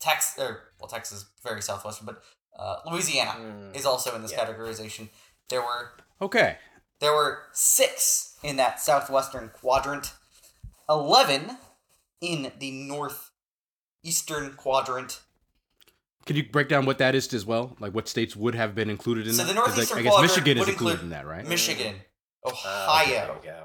[0.00, 2.22] Texas or well Texas is very southwestern, but
[2.58, 3.76] uh, Louisiana Mm.
[3.76, 4.44] is also in this Yeah.
[4.46, 5.08] categorization.
[5.48, 6.58] There were Okay.
[7.00, 10.12] there were six in that southwestern quadrant,
[10.88, 11.58] 11
[12.20, 12.70] in the
[14.02, 15.20] northeastern quadrant.
[16.26, 17.76] Could you break down what that is as well?
[17.80, 19.48] Like what states would have been included in So that?
[19.48, 21.44] the 'Cause, like, northeastern I guess quadrant Michigan is would included include in that, right?
[21.44, 22.04] Michigan,
[22.46, 23.64] Uh, Ohio, okay, yeah.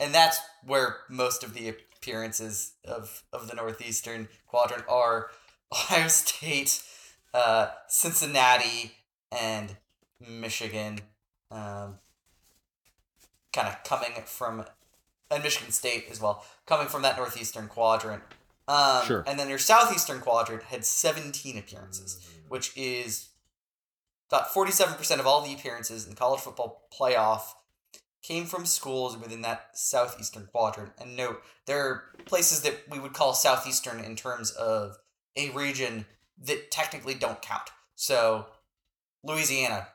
[0.00, 5.30] And that's where most of the appearances of of the northeastern quadrant are
[5.72, 6.82] Ohio State,
[7.34, 8.92] uh, Cincinnati,
[9.32, 9.76] and
[10.20, 11.00] Michigan.
[11.50, 11.98] Um,
[13.56, 14.64] kind of coming from,
[15.30, 18.22] and Michigan State as well, coming from that northeastern quadrant.
[18.68, 19.24] Um, Sure.
[19.26, 23.28] And then your southeastern quadrant had 17 appearances, which is
[24.30, 27.54] about 47% of all the appearances in college football playoff
[28.26, 30.92] came from schools within that southeastern quadrant.
[31.00, 34.96] And note, there are places that we would call southeastern in terms of
[35.36, 36.06] a region
[36.42, 37.70] that technically don't count.
[37.94, 38.46] So
[39.22, 39.88] Louisiana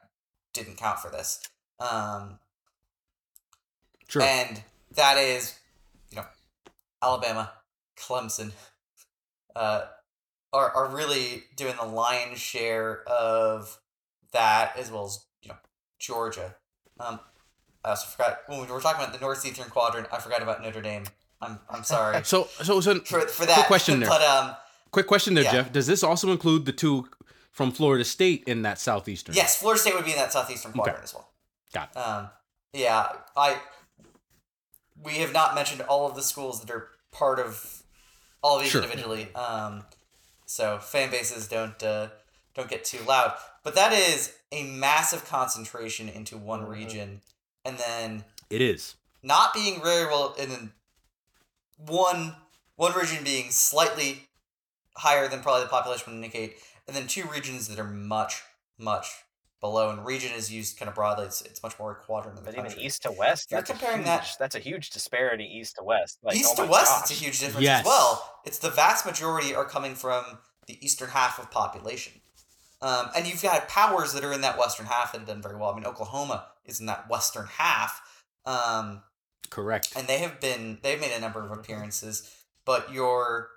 [0.54, 1.42] didn't count for this.
[1.80, 2.40] Um,
[4.08, 4.22] Sure.
[4.22, 4.62] and
[4.96, 5.58] that is,
[6.10, 6.26] you know,
[7.02, 7.52] Alabama,
[7.98, 8.52] Clemson,
[9.56, 9.86] uh,
[10.54, 13.80] are, are really doing the lion's share of
[14.32, 15.58] that, as well as, you know,
[15.98, 16.56] Georgia.
[17.00, 17.20] Um,
[17.84, 20.82] I also forgot, when we were talking about the Northeastern Quadrant, I forgot about Notre
[20.82, 21.04] Dame.
[21.42, 23.66] I'm, I'm sorry so so so for, for that.
[23.66, 24.10] question there.
[24.10, 24.56] But, um,
[24.92, 25.52] quick question there, Yeah.
[25.54, 25.72] Jeff.
[25.72, 27.08] Does this also include the two
[27.52, 29.34] from Florida State in that southeastern?
[29.36, 31.28] yes, Florida State would be in that Southeastern Quadrant as well.
[31.74, 31.98] Got it.
[31.98, 32.30] Um,
[32.74, 33.58] yeah, I.
[35.04, 37.82] We have not mentioned all of the schools that are part of
[38.44, 38.84] all of these Sure.
[38.84, 39.34] individually.
[39.34, 39.84] Um,
[40.46, 42.10] so fan bases don't uh,
[42.54, 43.34] don't get too loud.
[43.64, 47.22] But that is a massive concentration into one region,
[47.66, 48.96] and then It is.
[49.24, 50.72] not being very well, and then
[51.78, 52.36] one
[52.76, 54.28] one region being slightly
[54.98, 56.58] higher than probably the population would indicate,
[56.88, 58.42] and then two regions that are much
[58.78, 59.08] much
[59.60, 59.90] below.
[59.92, 62.52] And region is used kind of broadly; it's, it's much more a quadrant of the
[62.52, 62.84] But even country.
[62.86, 65.84] east to west, You're that's a comparing huge, that- That's a huge disparity east to
[65.84, 66.20] west.
[66.24, 67.02] Like, East oh to west, gosh.
[67.04, 67.82] it's a huge difference Yes.
[67.82, 68.40] as well.
[68.46, 72.14] It's the vast majority are coming from the eastern half of population.
[72.84, 75.56] Um, and you've got powers that are in that western half that have done very
[75.56, 75.70] well.
[75.70, 78.02] I mean, Oklahoma is in that western half.
[78.46, 79.04] Um,
[79.50, 79.94] Correct.
[79.96, 83.50] and they have been they've made a number of appearances but you're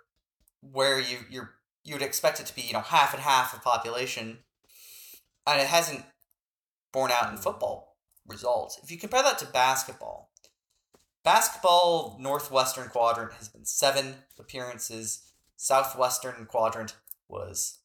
[0.60, 4.38] where you you're you'd expect it to be you know half and half of population
[5.46, 6.04] and it hasn't
[6.92, 7.96] borne out in football
[8.26, 10.30] results if you compare that to basketball
[11.22, 15.22] basketball northwestern quadrant has been seven appearances
[15.56, 16.94] southwestern quadrant
[17.28, 17.78] was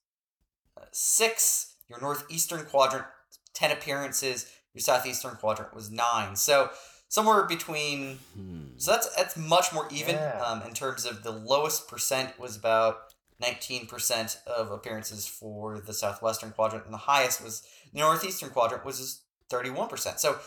[0.77, 3.05] uh, six your northeastern quadrant
[3.53, 6.69] 10 appearances your southeastern quadrant was nine so
[7.07, 8.67] somewhere between Hmm.
[8.77, 10.41] so that's that's much more even Yeah.
[10.45, 12.95] um, in terms of the lowest percent was about
[13.41, 17.63] 19% of appearances for the southwestern quadrant and the highest was
[17.93, 20.19] the northeastern quadrant was just 31%.
[20.19, 20.37] So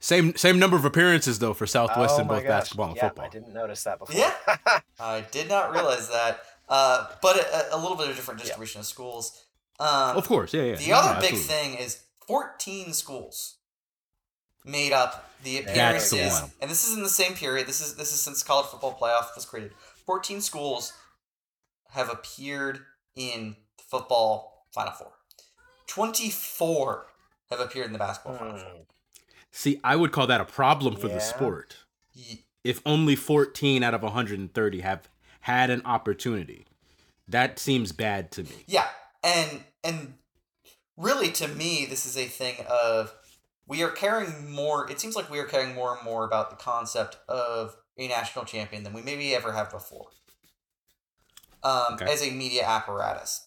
[0.00, 2.48] Same same number of appearances though for Southwest oh in both gosh.
[2.48, 3.24] basketball and yeah, football.
[3.24, 4.14] I didn't notice that before.
[4.16, 4.34] Yeah.
[5.00, 6.40] I did not realize that.
[6.68, 9.44] Uh, but a, a little bit of different distribution of schools.
[9.80, 10.74] Um, Of course, yeah, yeah.
[10.76, 11.54] The No, other big absolutely.
[11.54, 13.56] thing is 14 schools
[14.64, 15.70] made up the That's
[16.10, 16.10] appearances,
[16.40, 16.50] the one.
[16.62, 17.66] and this is in the same period.
[17.66, 19.72] This is this is since college football playoff was created.
[20.06, 20.92] 14 schools
[21.90, 22.80] have appeared
[23.16, 25.12] in the football Final Four.
[25.86, 27.06] 24
[27.50, 28.68] have appeared in the basketball Final Four.
[28.70, 28.80] Hmm.
[29.50, 31.14] See, I would call that a problem for Yeah.
[31.14, 31.76] the sport.
[32.64, 35.08] If only 14 out of 130 have
[35.40, 36.66] had an opportunity.
[37.28, 38.64] That seems bad to me.
[38.66, 38.88] Yeah,
[39.22, 40.14] and and
[40.96, 43.14] really to me, this is a thing of
[43.66, 44.90] we are caring more.
[44.90, 48.44] It seems like we are caring more and more about the concept of a national
[48.44, 50.08] champion than we maybe ever have before.
[51.62, 52.12] Um, Okay.
[52.12, 53.46] as a media apparatus.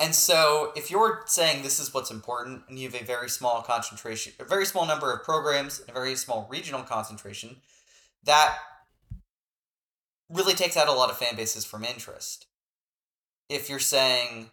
[0.00, 3.62] And so, if you're saying this is what's important, and you have a very small
[3.62, 7.56] concentration, a very small number of programs, and a very small regional concentration,
[8.24, 8.58] that
[10.28, 12.46] really takes out a lot of fan bases from interest.
[13.48, 14.50] If you're saying,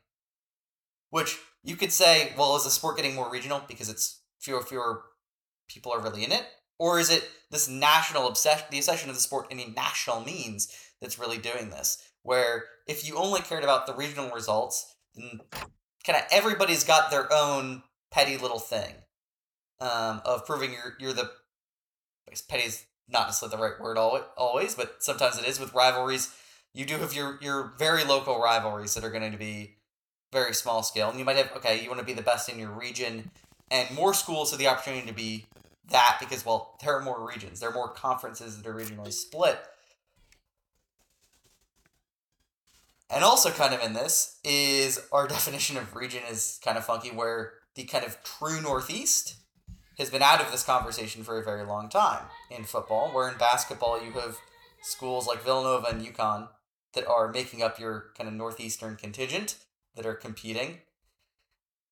[1.09, 5.01] which you could say, well, is the sport getting more regional because it's fewer fewer
[5.67, 6.45] people are really in it,
[6.77, 10.71] or is it this national obsession, the obsession of the sport in a national means
[11.01, 11.97] that's really doing this?
[12.21, 15.41] Where if you only cared about the regional results, then
[16.05, 18.93] kind of everybody's got their own petty little thing
[19.79, 21.31] um, of proving you're you're the.
[22.47, 26.33] Petty is not necessarily the right word always, but sometimes it is with rivalries.
[26.73, 29.77] You do have your your very local rivalries that are going to be
[30.35, 32.59] very small scale, and you might have okay, you want to be the best in
[32.59, 33.31] your region,
[33.71, 35.45] and more schools have the opportunity to be
[35.89, 39.57] that because well, there are more regions, there are more conferences that are regionally split.
[43.09, 47.09] And also, kind of in this is our definition of region is kind of funky,
[47.09, 49.37] where the kind of true Northeast
[49.97, 53.37] has been out of this conversation for a very long time in football, where in
[53.37, 54.37] basketball you have
[54.81, 56.49] schools like Villanova and UConn
[56.93, 59.55] that are making up your kind of Northeastern contingent
[59.95, 60.79] that are competing.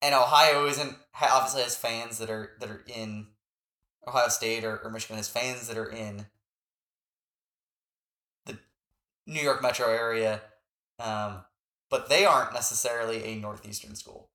[0.02, 3.28] And Ohio isn't obviously has fans that are that are in
[4.08, 6.26] Ohio State or, or Michigan has fans that are in
[8.46, 8.58] the
[9.26, 10.42] New York metro area,
[11.00, 11.46] um,
[11.90, 14.30] but they aren't necessarily a Northeastern school.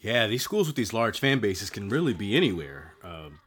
[0.00, 2.94] Yeah, these schools with these large fan bases can really be anywhere.
[3.02, 3.40] Um,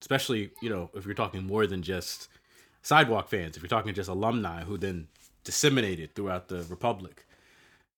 [0.00, 2.28] especially, you know, if you're talking more than just
[2.82, 5.08] sidewalk fans, if you're talking just alumni who then
[5.44, 7.26] disseminated throughout the republic.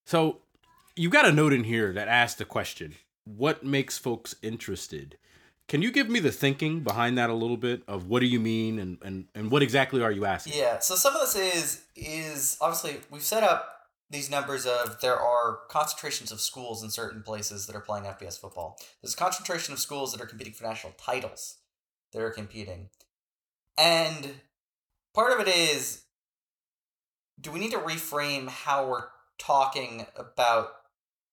[0.05, 0.38] So
[0.94, 2.94] you got a note in here that asks the question
[3.24, 5.18] what makes folks interested?
[5.68, 8.38] Can you give me the thinking behind that a little bit of what do you
[8.38, 10.53] mean and, and, and what exactly are you asking?
[10.57, 13.76] Yeah, so some of this is is obviously we've set up
[14.09, 18.38] these numbers of there are concentrations of schools in certain places that are playing FBS
[18.38, 18.78] football.
[19.03, 21.57] There's a concentration of schools that are competing for national titles
[22.12, 22.90] that are competing.
[23.76, 24.34] And
[25.12, 26.03] part of it is
[27.41, 29.07] do we need to reframe how we're
[29.39, 30.68] talking about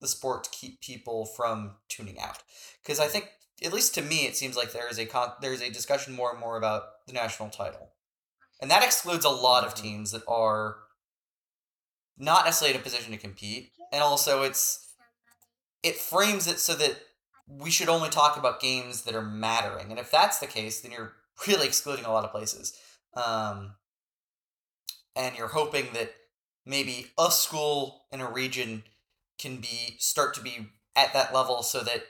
[0.04, 2.44] the sport to keep people from tuning out.
[2.84, 3.30] Because I think,
[3.64, 6.14] at least to me, it seems like there is a con- there is a discussion
[6.14, 7.94] more and more about the national title,
[8.62, 9.84] and that excludes a lot of mm-hmm.
[9.84, 10.76] teams that are
[12.18, 14.94] not necessarily in a position to compete, and also it's
[15.82, 17.00] it frames it so that
[17.48, 20.92] we should only talk about games that are mattering, and if that's the case, then
[20.92, 21.14] you're
[21.48, 22.78] really excluding a lot of places,
[23.16, 23.76] um,
[25.16, 26.14] and you're hoping that
[26.66, 28.84] maybe a school in a region
[29.40, 32.04] can be start to be at that level so that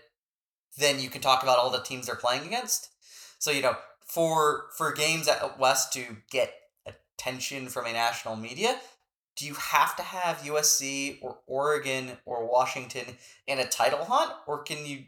[0.77, 2.89] then you can talk about all the teams they're playing against.
[3.39, 6.53] So you know, for for games at West to get
[6.85, 8.77] attention from a national media,
[9.35, 14.63] do you have to have USC or Oregon or Washington in a title hunt, or
[14.63, 15.05] can you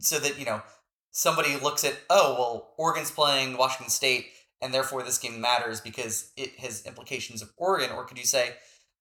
[0.00, 0.62] so that you know
[1.10, 4.26] somebody looks at oh well Oregon's playing Washington State
[4.60, 8.54] and therefore this game matters because it has implications of Oregon, or could you say,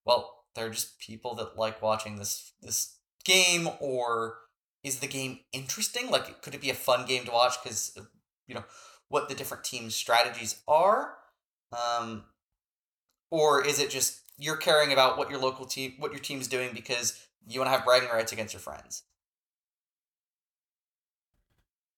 [0.06, 4.38] well they're just people that like watching this this game or
[4.84, 6.10] is the game interesting?
[6.10, 7.98] Like could it be a fun game to watch because
[8.48, 8.64] you know
[9.10, 11.14] what the different teams strategies are
[11.72, 12.24] um
[13.32, 16.72] or is it just you're caring about what your local team what your team's doing
[16.74, 19.04] because you want to have bragging rights against your friends?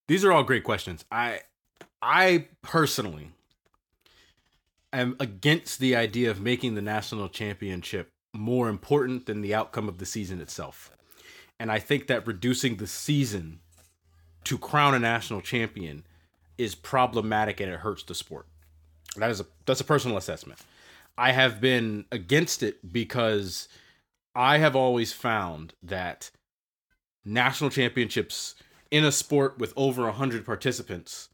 [0.07, 1.05] These are all great questions.
[1.11, 1.41] I
[2.01, 3.31] i personally
[4.93, 9.97] am against the idea of making the national championship more important than the outcome of
[9.97, 10.91] the season itself.
[11.59, 13.59] And I think that reducing the season
[14.45, 16.05] to crown a national champion
[16.57, 18.47] is problematic and it hurts the sport.
[19.15, 20.59] That is a that's a personal assessment.
[21.17, 23.67] I have been against it because
[24.35, 26.31] I have always found that
[27.25, 28.55] national championships
[28.89, 31.29] in a sport with over 100 participants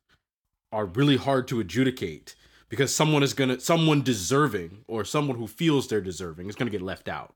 [0.72, 2.36] are really hard to adjudicate
[2.70, 6.82] because someone is gonna someone deserving or someone who feels they're deserving is gonna get
[6.82, 7.36] left out.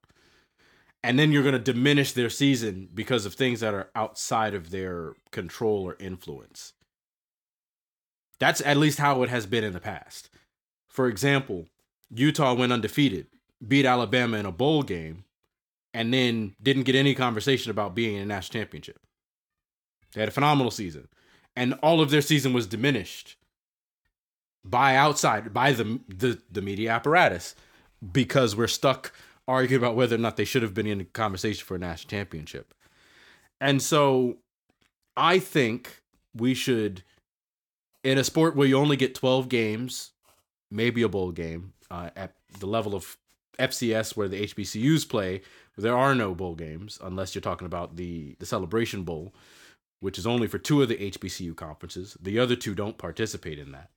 [1.03, 5.13] And then you're gonna diminish their season because of things that are outside of their
[5.31, 6.73] control or influence.
[8.39, 10.29] That's at least how it has been in the past.
[10.87, 11.67] For example
[12.11, 13.27] utah went undefeated
[13.65, 15.25] beat alabama in a bowl game
[15.93, 18.99] and then didn't get any conversation about being in a national championship.
[20.13, 21.07] They had a phenomenal season
[21.55, 23.35] and all of their season was diminished
[24.63, 27.55] by outside by the the, the media apparatus
[28.11, 29.13] because we're stuck
[29.47, 32.09] arguing about whether or not they should have been in a conversation for a national
[32.09, 32.73] championship.
[33.59, 34.37] And so
[35.17, 36.01] I think
[36.35, 37.03] we should
[38.03, 40.11] in a sport where you only get 12 games,
[40.71, 43.17] maybe a bowl game, uh, at the level of
[43.57, 45.41] FCS where the HBCUs play,
[45.77, 49.33] there are no bowl games unless you're talking about the the Celebration Bowl,
[49.99, 52.17] which is only for two of the HBCU conferences.
[52.21, 53.89] The other two don't participate in that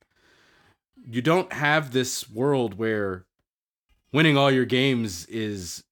[1.09, 3.25] you don't have this world where
[4.11, 5.83] winning all your games is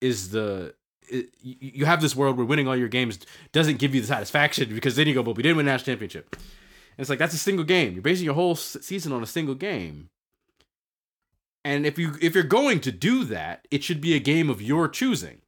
[0.00, 0.74] is the
[1.08, 3.18] it, you have this world where winning all your games
[3.52, 6.34] doesn't give you the satisfaction because then you go, but we didn't win national championship.
[6.34, 7.92] And it's like that's a single game.
[7.92, 10.10] You're basing your whole season on a single game.
[11.64, 14.60] And if you if you're going to do that, it should be a game of
[14.60, 15.42] your choosing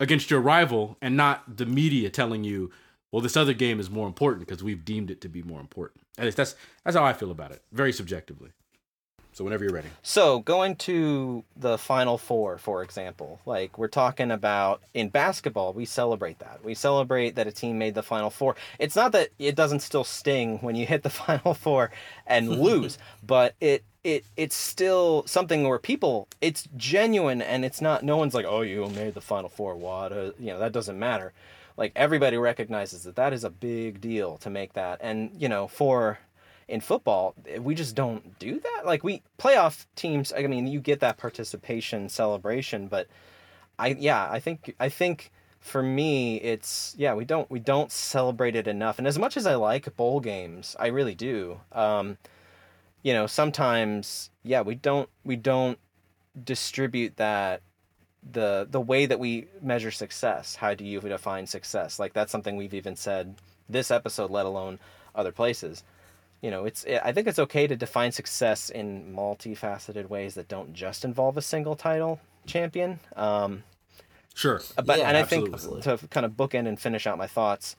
[0.00, 2.70] against your rival and not the media telling you
[3.10, 6.02] well, this other game is more important because we've deemed it to be more important.
[6.18, 6.54] At least that's
[6.84, 8.50] that's how I feel about it, very subjectively.
[9.32, 9.88] So whenever you're ready.
[10.02, 15.84] So going to the final four, for example, like we're talking about in basketball, we
[15.84, 16.64] celebrate that.
[16.64, 18.56] We celebrate that a team made the final four.
[18.80, 21.92] It's not that it doesn't still sting when you hit the final four
[22.26, 28.02] and lose, but it it it's still something where people it's genuine and it's not
[28.02, 30.98] no one's like oh you made the final four what uh, you know that doesn't
[30.98, 31.32] matter
[31.78, 35.66] like everybody recognizes that that is a big deal to make that and you know
[35.66, 36.18] for
[36.68, 41.00] in football we just don't do that like we playoff teams i mean you get
[41.00, 43.06] that participation celebration but
[43.78, 48.56] i yeah i think i think for me, it's yeah, we don't we don't celebrate
[48.56, 48.98] it enough.
[48.98, 51.60] And as much as I like bowl games, I really do.
[51.72, 52.18] Um,
[53.02, 55.78] you know, sometimes yeah, we don't we don't
[56.42, 57.62] distribute that
[58.32, 60.56] the the way that we measure success.
[60.56, 61.98] How do you define success?
[61.98, 63.36] Like that's something we've even said
[63.68, 64.78] this episode, let alone
[65.14, 65.84] other places.
[66.40, 70.72] You know, it's I think it's okay to define success in multifaceted ways that don't
[70.72, 73.00] just involve a single title champion.
[73.16, 73.64] Um,
[74.34, 74.62] Sure.
[74.76, 75.82] but Yeah, and I absolutely.
[75.82, 77.74] think to kind of bookend and finish out my thoughts,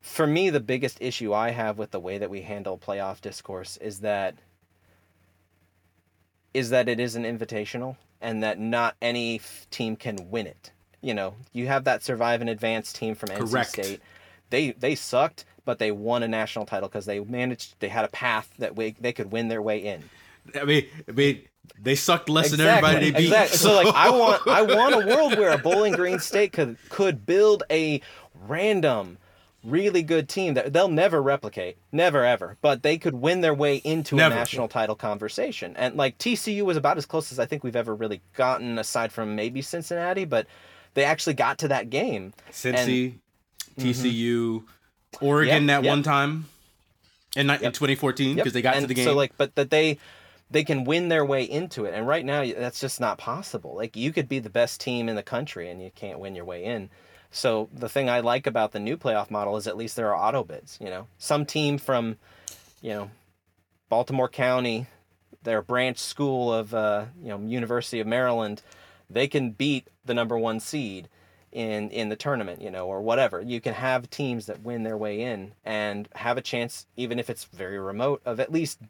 [0.00, 3.76] for me the biggest issue I have with the way that we handle playoff discourse
[3.78, 4.36] is that
[6.54, 10.72] is that it is an invitational and that not any f- team can win it.
[11.00, 13.70] You know, you have that survive and advance team from NC Correct.
[13.70, 14.00] State.
[14.50, 17.76] They they sucked, but they won a national title because they managed.
[17.80, 20.04] They had a path that way they could win their way in.
[20.60, 21.42] I mean, I mean,
[21.80, 23.26] they sucked less than everybody they beat.
[23.26, 23.56] Exactly.
[23.58, 27.24] So like I want I want a world where a Bowling Green State could could
[27.24, 28.00] build a
[28.46, 29.18] random
[29.64, 33.76] really good team that they'll never replicate, never ever, but they could win their way
[33.76, 34.34] into Never.
[34.34, 35.74] a national title conversation.
[35.76, 39.12] And like TCU was about as close as I think we've ever really gotten aside
[39.12, 40.46] from maybe Cincinnati, but
[40.94, 42.32] they actually got to that game.
[42.50, 43.14] Cincy,
[43.78, 45.24] TCU, mm-hmm.
[45.24, 45.90] Oregon Yep, at yep.
[45.90, 46.46] one time,
[47.36, 47.72] in, ni- in Yep.
[47.74, 48.54] 2014 because Yep.
[48.54, 49.04] they got to the game.
[49.04, 49.98] So like, but that they
[50.50, 53.74] they can win their way into it, and right now that's just not possible.
[53.76, 56.44] Like you could be the best team in the country, and you can't win your
[56.44, 56.90] way in.
[57.30, 60.28] So the thing I like about the new playoff model is at least there are
[60.28, 60.78] auto bids.
[60.80, 62.16] You know, some team from,
[62.82, 63.10] you know,
[63.88, 64.86] Baltimore County,
[65.42, 68.62] their branch school of uh, you know University of Maryland,
[69.08, 71.08] they can beat the number one seed
[71.52, 73.40] in in the tournament, you know, or whatever.
[73.40, 77.30] You can have teams that win their way in and have a chance, even if
[77.30, 78.80] it's very remote, of at least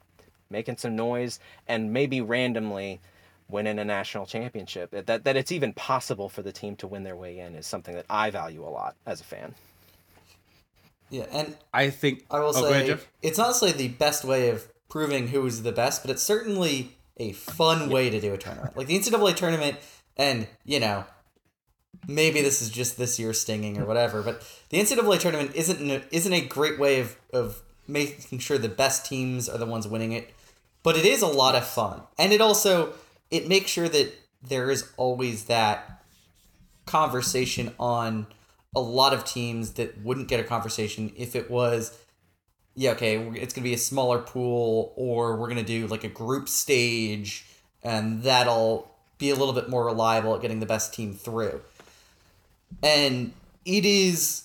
[0.50, 1.38] making some noise
[1.68, 3.00] and maybe randomly
[3.50, 4.90] winning a national championship.
[4.90, 7.94] That that it's even possible for the team to win their way in is something
[7.94, 9.54] that I value a lot as a fan.
[11.10, 14.68] Yeah, and I think I will oh, say ahead, it's honestly the best way of
[14.88, 18.76] proving who is the best, but it's certainly a fun way to do a tournament.
[18.76, 19.76] Like the NCAA tournament,
[20.16, 21.04] and you know,
[22.06, 26.02] maybe this is just this year's stinging or whatever, but the NCAA tournament isn't an,
[26.12, 30.12] isn't a great way of of making sure the best teams are the ones winning
[30.12, 30.30] it,
[30.84, 32.94] but it is a lot of fun, and it also
[33.30, 34.12] it makes sure that
[34.42, 36.02] there is always that
[36.86, 38.26] conversation on
[38.74, 41.96] a lot of teams that wouldn't get a conversation if it was
[42.74, 46.04] yeah okay it's going to be a smaller pool or we're going to do like
[46.04, 47.44] a group stage
[47.82, 51.60] and that'll be a little bit more reliable at getting the best team through.
[52.82, 53.32] And
[53.64, 54.44] it is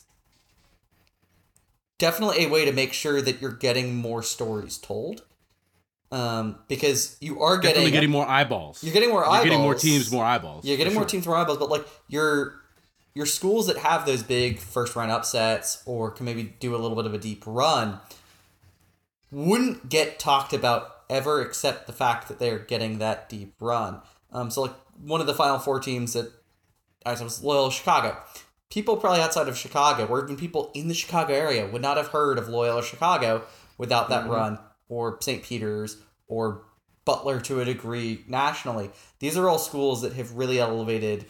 [1.97, 5.23] definitely a way to make sure that you're getting more stories told
[6.11, 8.83] um, because you are Definitely getting getting more eyeballs.
[8.83, 9.37] you're getting more eyeballs.
[9.37, 10.65] You're getting more teams, more eyeballs.
[10.65, 11.09] You're getting more sure.
[11.09, 12.61] teams, more eyeballs, but like your
[13.13, 16.95] your schools that have those big first round upsets or can maybe do a little
[16.95, 17.99] bit of a deep run
[19.31, 24.01] wouldn't get talked about ever except the fact that they're getting that deep run.
[24.31, 26.31] Um, so like one of the final four teams that
[27.05, 28.17] I was Loyola Chicago.
[28.69, 32.07] People probably outside of Chicago, or even people in the Chicago area, would not have
[32.07, 33.43] heard of Loyola Chicago
[33.77, 34.57] without that run,
[34.89, 35.43] or St.
[35.43, 36.63] Peter's, or
[37.05, 38.89] Butler to a degree nationally.
[39.19, 41.25] These are all schools that have really elevated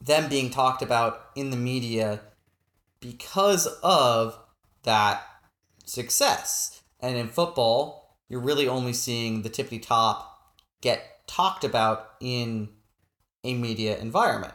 [0.00, 2.20] them being talked about in the media
[3.00, 4.38] because of
[4.82, 5.22] that
[5.84, 6.82] success.
[7.00, 12.68] And in football, you're really only seeing the tippity top get talked about in
[13.44, 14.54] a media environment.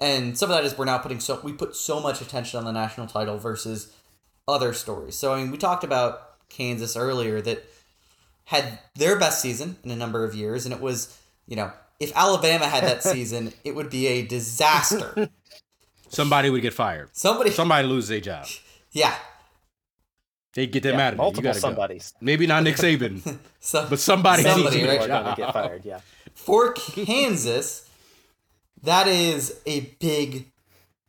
[0.00, 2.64] And some of that is we're now putting so we put so much attention on
[2.64, 3.94] the national title versus
[4.46, 5.16] other stories.
[5.16, 7.64] So I mean, we talked about Kansas earlier that
[8.44, 12.12] had their best season in a number of years, and it was you know if
[12.16, 15.28] Alabama had that season, it would be a disaster.
[16.08, 17.08] Somebody would get fired.
[17.12, 18.46] Somebody, Somebody loses their job.
[18.92, 19.14] yeah.
[20.54, 21.16] They get that Yeah, mad at you.
[21.16, 21.42] You multiple
[21.74, 21.98] gotta go.
[22.22, 25.04] Maybe not Nick Saban, So but somebody, Somebody, needs right?
[25.04, 25.36] a gonna job.
[25.36, 25.84] get fired.
[25.84, 26.00] Yeah.
[26.34, 27.86] for Kansas,
[28.82, 30.50] that is a big,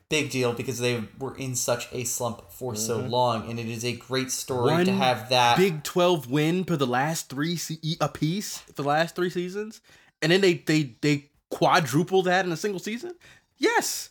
[0.10, 3.84] big deal because they were in such a slump for so long, and it is
[3.84, 5.58] a great story to have that.
[5.58, 9.82] Big Twelve win for the last three se- a piece for the last three seasons,
[10.22, 13.14] and then they they they quadruple that in a single season.
[13.58, 14.10] Yes,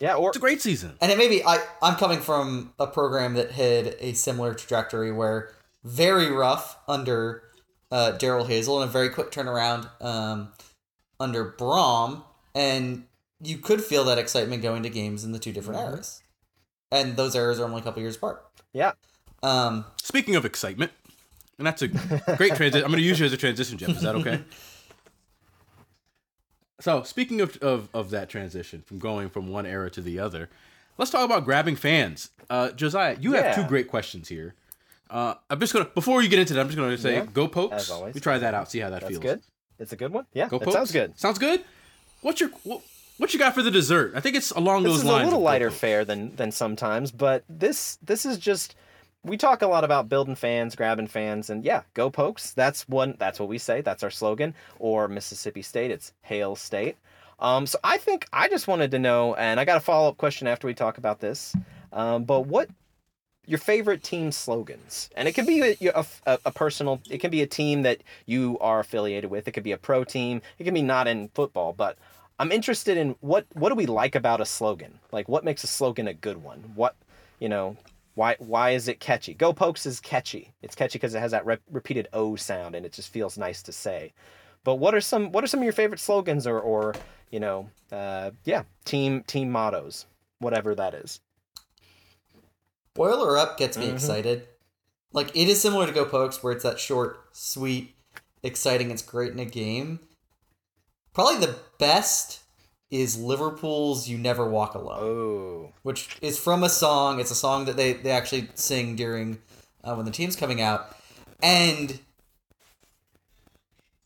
[0.00, 0.14] Yeah.
[0.14, 0.96] Or it's a great season.
[1.00, 5.12] and it may be I I'm coming from a program that had a similar trajectory
[5.12, 5.50] where
[5.84, 7.42] very rough under
[7.92, 10.48] uh, Darrell Hazell and a very quick turnaround um,
[11.20, 12.24] under Brohm,
[12.54, 13.04] and
[13.42, 15.92] you could feel that excitement going to games in the two different Mhm.
[15.92, 16.22] eras,
[16.90, 18.44] and those eras are only a couple years apart.
[18.72, 18.92] yeah.
[19.42, 20.92] Um, Speaking of excitement,
[21.58, 22.84] and that's a great transition.
[22.84, 23.90] I'm going to use you as a transition, Jeff.
[23.90, 24.42] Is that okay?
[26.80, 30.50] So speaking of, of of that transition from going from one era to the other,
[30.98, 32.30] let's talk about grabbing fans.
[32.50, 34.54] Uh, Josiah, you have two great questions here.
[35.08, 37.48] Uh, I'm just gonna before you get into that, I'm just gonna say Yeah, go
[37.48, 37.74] pokes.
[37.76, 38.14] as always.
[38.14, 39.22] We try that out, see how that That's feels.
[39.22, 39.42] good.
[39.78, 40.26] It's a good one.
[40.34, 40.74] Yeah, Go that pokes.
[40.76, 41.18] sounds good.
[41.18, 41.64] Sounds good.
[42.20, 42.82] What's your what,
[43.18, 44.12] what you got for the dessert?
[44.14, 45.24] I think it's along This those is a lines.
[45.24, 48.74] little lighter fare than than sometimes, but this this is just
[49.22, 52.52] we talk a lot about building fans, grabbing fans, and yeah, go pokes.
[52.52, 53.16] That's one.
[53.18, 53.80] That's what we say.
[53.80, 54.54] That's our slogan.
[54.78, 56.96] Or Mississippi State, it's Hail State.
[57.38, 60.16] Um, so I think I just wanted to know, and I got a follow up
[60.16, 61.54] question after we talk about this.
[61.92, 62.68] Um, but what
[63.46, 65.10] your favorite team slogans?
[65.16, 65.76] And it can be a,
[66.26, 67.00] a, a personal.
[67.10, 69.46] It can be a team that you are affiliated with.
[69.48, 70.40] It could be a pro team.
[70.58, 71.98] It can be not in football, but
[72.38, 74.98] I'm interested in what what do we like about a slogan?
[75.12, 76.72] Like what makes a slogan a good one?
[76.74, 76.96] What
[77.38, 77.76] you know,
[78.14, 79.34] why why is it catchy?
[79.34, 80.52] Go Pokes is catchy.
[80.62, 83.62] It's catchy because it has that rep- repeated O sound and it just feels nice
[83.62, 84.12] to say.
[84.64, 86.94] But what are some what are some of your favorite slogans or or
[87.30, 90.06] you know uh, yeah team team mottos
[90.38, 91.20] whatever that is.
[92.94, 93.92] Boiler Up gets me Mhm.
[93.92, 94.48] excited.
[95.12, 97.94] Like it is similar to Go Pokes, where it's that short, sweet,
[98.42, 98.90] exciting.
[98.90, 100.00] It's great in a game.
[101.16, 102.40] Probably the best
[102.90, 107.20] is Liverpool's "You Never Walk Alone," Oh which is from a song.
[107.20, 109.38] It's a song that they they actually sing during
[109.82, 110.94] uh, when the team's coming out,
[111.42, 111.98] and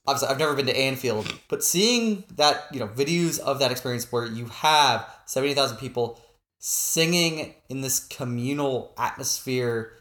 [0.06, 4.12] obviously I've never been to Anfield, but seeing that you know videos of that experience
[4.12, 6.20] where you have seventy thousand people
[6.61, 9.94] singing in this communal atmosphere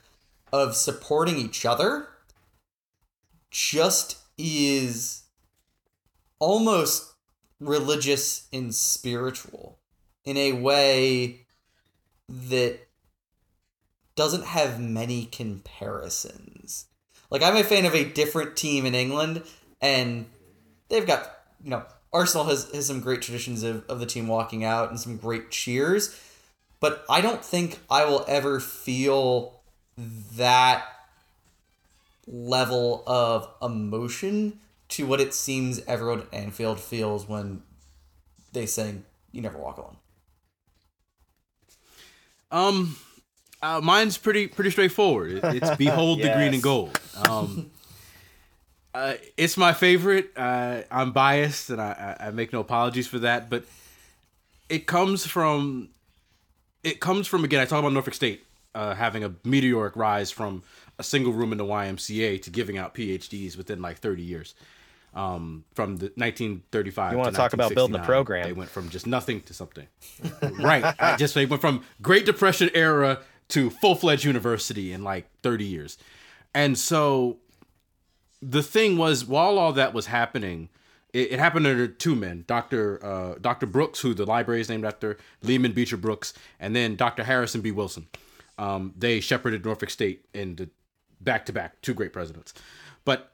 [0.54, 2.08] of supporting each other
[3.50, 5.24] just is
[6.40, 7.14] almost
[7.60, 9.80] religious and spiritual
[10.26, 11.46] in a way
[12.28, 12.80] that
[14.16, 16.86] doesn't have many comparisons.
[17.30, 19.44] Like I'm a fan of a different team in England
[19.82, 20.26] and
[20.90, 21.32] they've got
[21.64, 25.00] you know Arsenal has, has some great traditions of, of the team walking out and
[25.00, 26.20] some great cheers,
[26.80, 29.62] but I don't think I will ever feel
[30.36, 30.84] that
[32.26, 34.60] level of emotion
[34.90, 37.64] to what it seems everyone at Anfield feels when
[38.54, 39.98] they sing "You Never Walk Alone."
[42.52, 42.96] Um,
[43.62, 45.32] uh, mine's pretty pretty straightforward.
[45.32, 47.00] It, it's behold the green and gold.
[47.28, 47.72] Um,
[48.94, 50.32] uh, it's my favorite.
[50.36, 53.50] Uh, I'm biased, and I, I I make no apologies for that.
[53.50, 53.66] But
[54.70, 55.90] it comes from
[56.84, 57.60] it comes from again.
[57.60, 60.64] I talk about Norfolk State uh, having a meteoric rise from
[60.98, 64.54] a single room in the YMCA to giving out PhDs within like 30 years.
[65.12, 67.12] Um, from the 1935.
[67.12, 68.46] You wanna to talk about building a program.
[68.46, 69.88] They went from just nothing to something.
[70.60, 70.96] right.
[71.00, 75.66] I just they went from Great Depression era to full fledged university in like 30
[75.66, 75.98] years.
[76.54, 77.38] And so
[78.42, 80.70] the thing was, while all that was happening,
[81.14, 83.04] it, it happened under two men, Dr.
[83.04, 83.66] Uh, Dr.
[83.66, 87.24] Brooks, who the library is named after, Lyman Beecher Brooks, and then Dr.
[87.24, 87.72] Harrison B.
[87.72, 88.08] Wilson.
[88.58, 90.70] Um, they shepherded Norfolk State in the
[91.22, 92.54] back to back, two great presidents.
[93.06, 93.32] But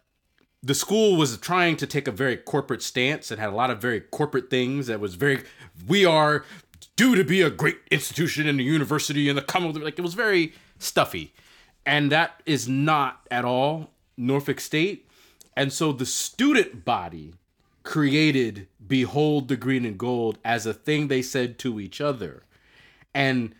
[0.65, 3.79] the school was trying to take a very corporate stance and had a lot of
[3.79, 5.43] very corporate things that was very
[5.87, 6.43] we are
[6.95, 10.15] due to be a great institution in the university and the commonwealth like it was
[10.15, 11.33] very stuffy.
[11.85, 15.07] And that is not at all norfolk state.
[15.55, 17.35] And so the student body
[17.83, 22.43] created behold the green and gold as a thing they said to each other.
[23.13, 23.53] And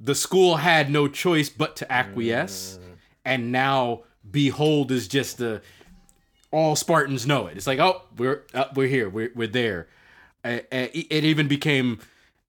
[0.00, 2.78] the school had no choice but to acquiesce.
[2.78, 2.96] Mm.
[3.26, 5.60] And now behold is just the
[6.52, 7.56] all Spartans know it.
[7.56, 9.88] It's like, oh, we're uh, we're here, we're we're there.
[10.44, 11.98] Uh, it even became,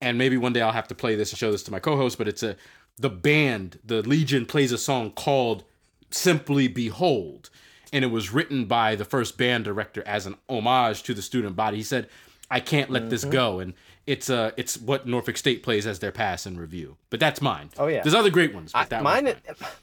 [0.00, 2.18] and maybe one day I'll have to play this and show this to my co-host.
[2.18, 2.56] But it's a
[2.98, 5.64] the band, the Legion plays a song called
[6.10, 7.50] "Simply Behold,"
[7.92, 11.56] and it was written by the first band director as an homage to the student
[11.56, 11.78] body.
[11.78, 12.08] He said,
[12.50, 13.74] "I can't let this go," and
[14.06, 16.96] it's uh it's what Norfolk State plays as their pass and review.
[17.10, 17.70] But that's mine.
[17.78, 18.02] Oh, yeah.
[18.02, 18.72] there's other great ones.
[18.72, 19.34] But I, that mine, i-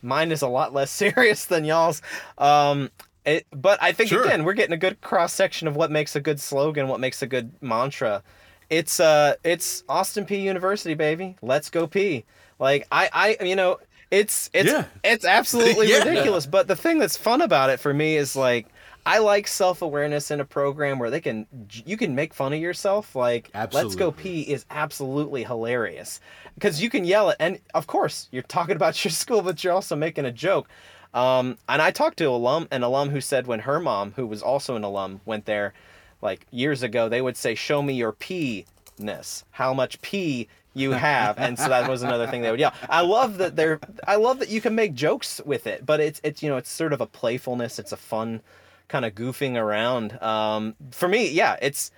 [0.03, 2.01] mine is a lot less serious than y'all's.
[2.37, 2.91] Um,
[3.25, 4.23] it, but I think Sure.
[4.23, 7.21] again we're getting a good cross section of what makes a good slogan, what makes
[7.21, 8.23] a good mantra.
[8.69, 11.35] It's uh, it's Austin Peay University, baby.
[11.41, 12.23] Let's go Peay.
[12.59, 13.09] Like I,
[13.39, 13.79] I, you know,
[14.11, 14.85] it's it's Yeah.
[15.03, 15.99] it's absolutely Yeah.
[15.99, 16.45] ridiculous.
[16.45, 18.67] But the thing that's fun about it for me is like.
[19.03, 21.47] I like self awareness in a program where they can
[21.87, 23.15] you can make fun of yourself.
[23.15, 24.11] Like Let's Go Absolutely.
[24.13, 26.19] Peay is absolutely hilarious
[26.53, 29.73] because you can yell it, and of course you're talking about your school, but you're
[29.73, 30.69] also making a joke.
[31.13, 34.41] Um, and I talked to alum an alum who said when her mom, who was
[34.41, 35.73] also an alum, went there,
[36.21, 41.37] like years ago, they would say, "Show me your P-ness, how much Peay you have,"
[41.37, 42.73] and so that was another thing they would yell.
[42.89, 46.21] I love that they're, I love that you can make jokes with it, but it's
[46.23, 48.41] it's you know it's sort of a playfulness, it's a fun
[48.87, 50.21] kind of goofing around.
[50.21, 51.91] Um, for me, yeah, it's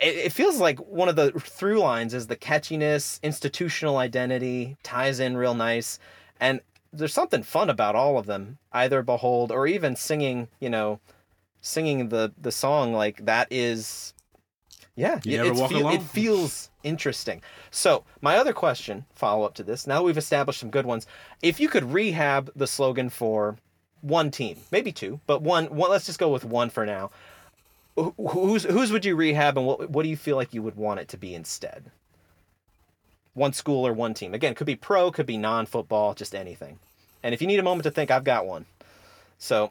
[0.00, 5.20] it, it feels like one of the through lines is the catchiness, institutional identity ties
[5.20, 5.98] in real nice,
[6.40, 6.60] and
[6.92, 8.58] there's something fun about all of them.
[8.72, 11.00] Either behold or even singing, you know,
[11.60, 14.12] singing the the song like that is,
[14.96, 15.94] yeah, You it, never it's walk feel- alone.
[15.94, 17.42] it feels interesting.
[17.70, 19.86] So my other question, follow up to this.
[19.86, 21.06] Now we've established some good ones.
[21.42, 23.56] If you could rehab the slogan for
[24.00, 27.10] one team, maybe two, but one, one let's just go with one for now.
[27.98, 30.76] Wh- Who's whose would you rehab, and what what do you feel like you would
[30.76, 31.90] want it to be instead?
[33.34, 34.34] One school or one team.
[34.34, 36.78] Again, could be pro, could be non-football, just anything.
[37.22, 38.66] And if you need a moment to think, I've got one.
[39.38, 39.70] So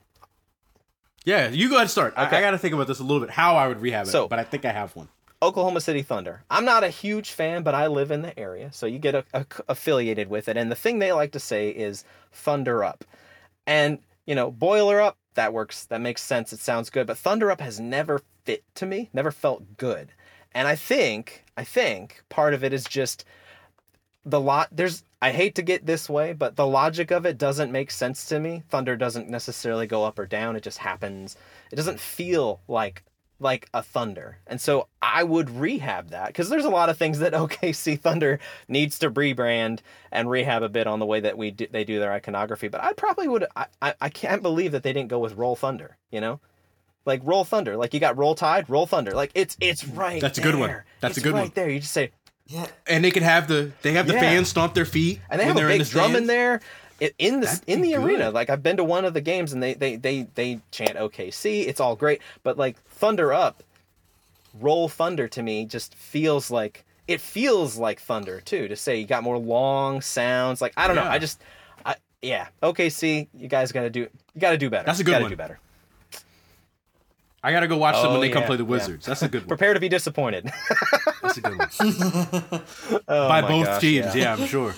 [1.26, 2.14] Yeah, you go ahead and start.
[2.16, 4.10] I, I got to think about this a little bit, how I would rehab it,
[4.10, 5.10] So- but I think I have one.
[5.42, 6.44] Oklahoma City Thunder.
[6.50, 9.24] I'm not a huge fan, but I live in the area, so you get a,
[9.34, 10.58] a- affiliated with it.
[10.58, 12.04] And the thing they like to say is
[12.34, 13.06] Thunder Up.
[13.66, 15.86] And, you know, Boiler Up, that works.
[15.86, 16.52] That makes sense.
[16.52, 17.08] It sounds good.
[17.08, 20.12] But Thunder Up has never fit to me, never felt good.
[20.54, 23.24] And I think, I think part of it is just
[24.30, 27.72] the lot there's I hate to get this way, but the logic of it doesn't
[27.72, 28.64] make sense to me.
[28.70, 31.36] Thunder doesn't necessarily go up or down, it just happens.
[31.72, 33.04] It doesn't feel like
[33.40, 34.38] like a thunder.
[34.48, 38.40] And so I would rehab that because there's a lot of things that OKC Thunder
[38.68, 39.80] needs to rebrand
[40.12, 42.68] and rehab a bit on the way that we do, they do their iconography.
[42.68, 45.56] But I probably would I, I I can't believe that they didn't go with Roll
[45.56, 46.40] Thunder, you know?
[47.06, 49.12] Like Roll Thunder, like you got Roll Tide, Roll Thunder.
[49.12, 50.68] Like it's it's right That's a good one.
[50.68, 50.86] there.
[51.00, 51.44] That's a good right one.
[51.44, 51.70] Right there.
[51.70, 52.12] You just say
[52.50, 54.20] Yeah, And they can have the they have the Yeah.
[54.22, 56.62] fans stomp their feet and they have a they're in big the drum in there
[57.00, 58.32] i- in the That'd in the arena.
[58.32, 61.68] Like I've been to one of the games and they they they they chant OKC.
[61.68, 63.62] It's all great, but like Thunder Up,
[64.60, 68.68] Roll Thunder to me just feels like it feels like thunder too.
[68.68, 70.60] To say you got more long sounds.
[70.62, 71.04] Like I don't know.
[71.04, 71.40] I just
[71.86, 73.28] I yeah OKC.
[73.38, 74.86] You guys got to do you got to do better.
[74.88, 75.32] That's a You good gotta one.
[75.32, 75.60] Do better.
[77.44, 78.70] I gotta go watch them Oh, when they come play the yeah.
[78.70, 79.06] Wizards.
[79.06, 79.48] That's a good one.
[79.48, 80.52] Prepare to be disappointed.
[81.22, 82.64] That's a good one.
[83.08, 84.34] Oh By both gosh, teams, yeah.
[84.34, 84.74] I'm sure.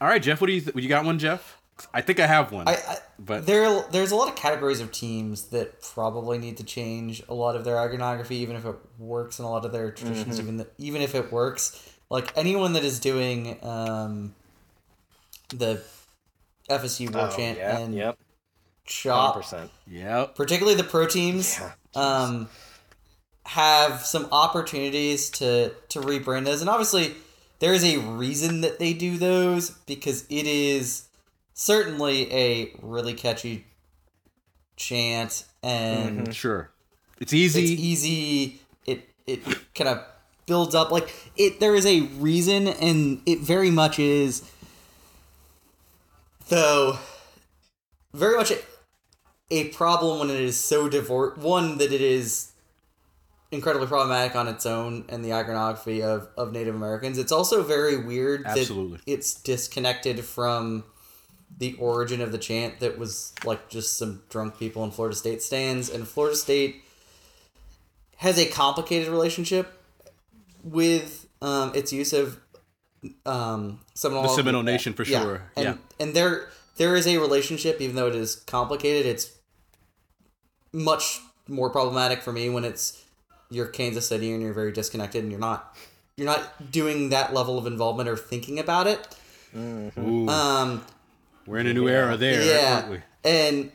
[0.00, 0.40] All right, Jeff.
[0.40, 1.56] What do you th- you got one, Jeff?
[1.94, 2.66] I think I have one.
[2.68, 6.64] I, I But- there there's a lot of categories of teams that probably need to
[6.64, 9.90] change a lot of their iconography, even if it works in a lot of their
[9.92, 10.36] traditions.
[10.38, 10.40] Mm-hmm.
[10.42, 14.34] Even that even if it works, like anyone that is doing um,
[15.50, 15.82] the
[16.68, 18.18] FSU war Oh, chant yeah, and yep.
[18.88, 19.68] Chop, 100%.
[19.86, 20.34] Yep.
[20.34, 22.48] particularly the pro teams, Yeah, um,
[23.46, 27.14] have some opportunities to to rebrand those, and obviously
[27.60, 31.08] there is a reason that they do those because it is
[31.54, 33.66] certainly a really catchy
[34.76, 36.70] chant and Sure.
[37.20, 37.60] It's easy.
[37.72, 38.60] it's easy.
[38.86, 40.04] It it kind of
[40.46, 41.58] builds up like it.
[41.60, 44.42] There is a reason, and it very much is.
[46.48, 46.98] Though,
[48.14, 48.52] very much
[49.50, 51.38] a, problem when it is so divorced.
[51.38, 52.52] One that it is
[53.50, 57.18] incredibly problematic on its own and the iconography of, of Native Americans.
[57.18, 58.98] It's also very weird Absolutely.
[58.98, 60.84] that it's disconnected from
[61.56, 65.42] the origin of the chant that was like just some drunk people in Florida State
[65.42, 66.84] stands and Florida State
[68.18, 69.80] has a complicated relationship
[70.62, 72.38] with um, its use of
[73.24, 75.22] um, Seminole, The Seminole Nation for Yeah.
[75.22, 75.42] sure.
[75.56, 75.74] And, Yeah.
[75.98, 79.04] and there there is a relationship, even though it is complicated.
[79.06, 79.32] It's
[80.72, 83.04] much more problematic for me when it's
[83.50, 85.74] you're Kansas City and you're very disconnected and you're not
[86.16, 89.06] you're not doing that level of involvement or thinking about it.
[89.56, 90.84] Ooh, Um,
[91.46, 93.02] we're in a new era there, yeah, aren't we?
[93.24, 93.72] and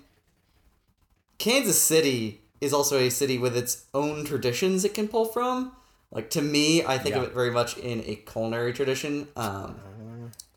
[1.40, 5.72] Kansas City is also a city with its own traditions it can pull from.
[6.12, 9.28] Like to me, I think of it very much in a culinary tradition.
[9.36, 9.76] Um,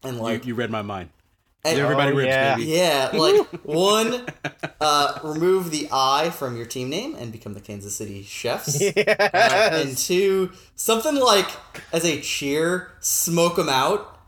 [0.02, 1.09] and like you, you read my mind.
[1.66, 2.56] And- Everybody Oh, ribs, yeah.
[2.56, 2.70] baby.
[2.70, 4.26] yeah, like one,
[4.80, 8.80] uh, remove the I from your team name and become the Kansas City Chefs.
[8.97, 11.48] Uh, and two, something like
[11.93, 14.18] as a cheer, smoke them out,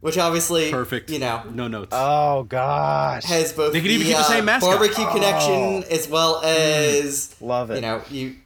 [0.00, 1.10] which obviously, Perfect.
[1.10, 1.90] You know, no notes.
[1.92, 3.24] Oh gosh.
[3.24, 4.70] has both They could even the, keep the same uh, mascot.
[4.78, 7.76] barbecue connection as well as Love it.
[7.76, 8.36] you know you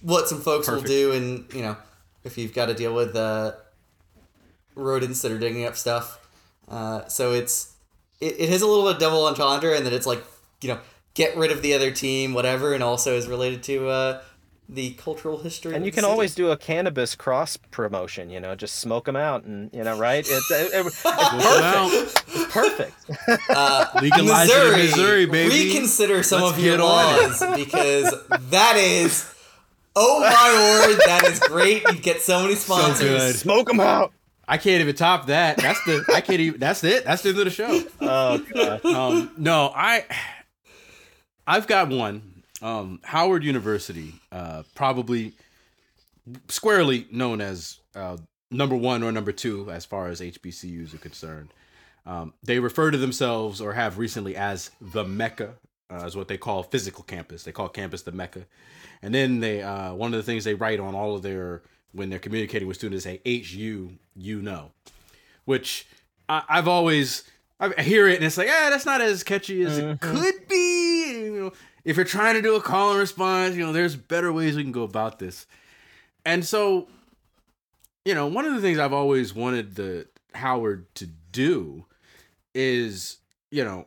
[0.00, 0.88] what some folks Perfect.
[0.88, 1.76] will do and you know
[2.24, 3.52] if you've got to deal with uh,
[4.74, 6.18] rodents that are digging up stuff
[6.70, 7.74] uh, so it's
[8.20, 10.22] it, it has a little bit of double entendre and that it's like
[10.60, 10.78] you know
[11.14, 14.22] get rid of the other team whatever and also is related to uh,
[14.68, 16.10] the cultural history And you can city.
[16.12, 19.96] always do a cannabis cross promotion, you know, just smoke them out, and you know,
[19.98, 20.18] right?
[20.28, 21.88] It's, it, it- it's Well,
[22.50, 22.92] perfect.
[23.48, 25.54] uh, legalize it in Missouri, baby.
[25.70, 28.14] Reconsider some Let's of your get on laws because
[28.50, 29.32] that is,
[29.96, 31.82] oh my word, that is great.
[31.90, 33.08] You get so many sponsors.
[33.08, 33.34] good.
[33.36, 34.12] smoke them out.
[34.48, 35.58] I can't even top that.
[35.58, 36.58] That's the I can't even.
[36.58, 37.04] That's it.
[37.04, 37.82] That's the end of the show.
[38.00, 38.84] Oh god.
[38.84, 40.04] Um, no, I
[41.46, 45.34] I've got one, um, Howard University, uh, probably
[46.48, 48.16] squarely known as uh,
[48.50, 51.52] number one or number two as far as HBCUs are concerned.
[52.06, 55.54] Um, they refer to themselves or have recently as the Mecca,
[55.90, 57.44] uh, is what they call physical campus.
[57.44, 58.46] They call campus the Mecca,
[59.02, 61.62] and then they uh, one of the things they write on all of their
[61.92, 64.72] when they're communicating with students is say HU you know,
[65.44, 65.86] which
[66.28, 67.24] I, I've always
[67.60, 71.24] I hear it and it's like ah that's not as catchy as it could be.
[71.24, 71.52] You know,
[71.84, 74.62] if you're trying to do a call and response, you know there's better ways we
[74.62, 75.46] can go about this,
[76.24, 76.88] and so
[78.04, 81.86] you know one of the things I've always wanted the Howard to do
[82.54, 83.18] is
[83.50, 83.86] you know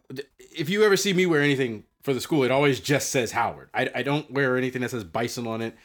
[0.55, 3.69] if you ever see me wear anything for the school, it always just says Howard.
[3.73, 5.75] I, I don't wear anything that says Bison on it.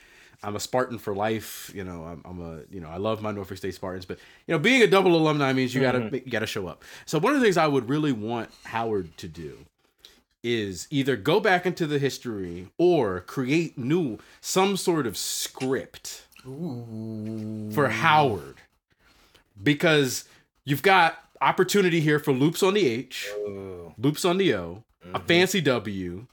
[0.42, 1.70] I'm a Spartan for life.
[1.74, 4.52] You know, I'm, I'm a you know I love my Norfolk State Spartans, but you
[4.52, 6.14] know being a double alumni means you gotta mm-hmm.
[6.14, 6.84] you gotta show up.
[7.04, 9.58] So one of the things I would really want Howard to do
[10.42, 17.88] is either go back into the history or create new some sort of script for
[17.88, 18.56] Howard
[19.60, 20.24] because
[20.64, 23.94] you've got opportunity here for loops on the H, Ooh.
[23.98, 25.26] loops on the O, a mm-hmm.
[25.26, 26.26] fancy W,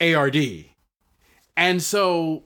[0.00, 0.66] ARD.
[1.56, 2.44] And so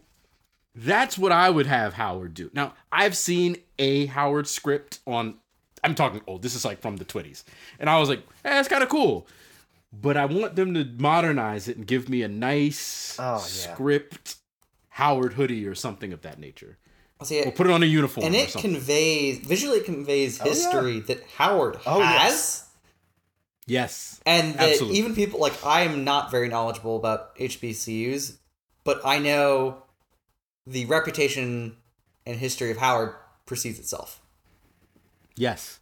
[0.74, 2.50] that's what I would have Howard do.
[2.52, 5.38] Now, I've seen a Howard script on
[5.82, 6.42] I'm talking old.
[6.42, 7.42] This is like from the 20s.
[7.78, 9.26] And I was like, hey, that's kind of cool.
[9.92, 13.38] But I want them to modernize it and give me a nice Oh, yeah.
[13.38, 14.36] script
[14.90, 16.76] Howard hoodie or something of that nature.
[17.22, 20.50] See, Or put it on a uniform and it conveys visually conveys Oh, yeah.
[20.52, 22.32] history that Howard Oh, has.
[22.32, 22.70] yes.
[23.66, 24.20] yes.
[24.26, 24.98] And that Absolutely.
[24.98, 28.36] even people like I am not very knowledgeable about HBCUs,
[28.84, 29.82] but I know
[30.70, 31.76] the reputation
[32.26, 33.14] and history of Howard
[33.46, 34.20] precedes itself.
[35.36, 35.80] Yes.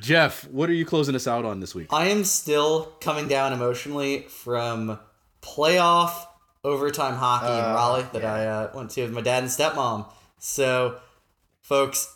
[0.00, 1.88] Jeff, what are you closing us out on this week?
[1.90, 4.98] I am still coming down emotionally from
[5.42, 6.26] playoff
[6.64, 10.06] overtime hockey in Uh, Raleigh that I uh, went to with my dad and stepmom.
[10.38, 10.98] So,
[11.62, 12.14] folks,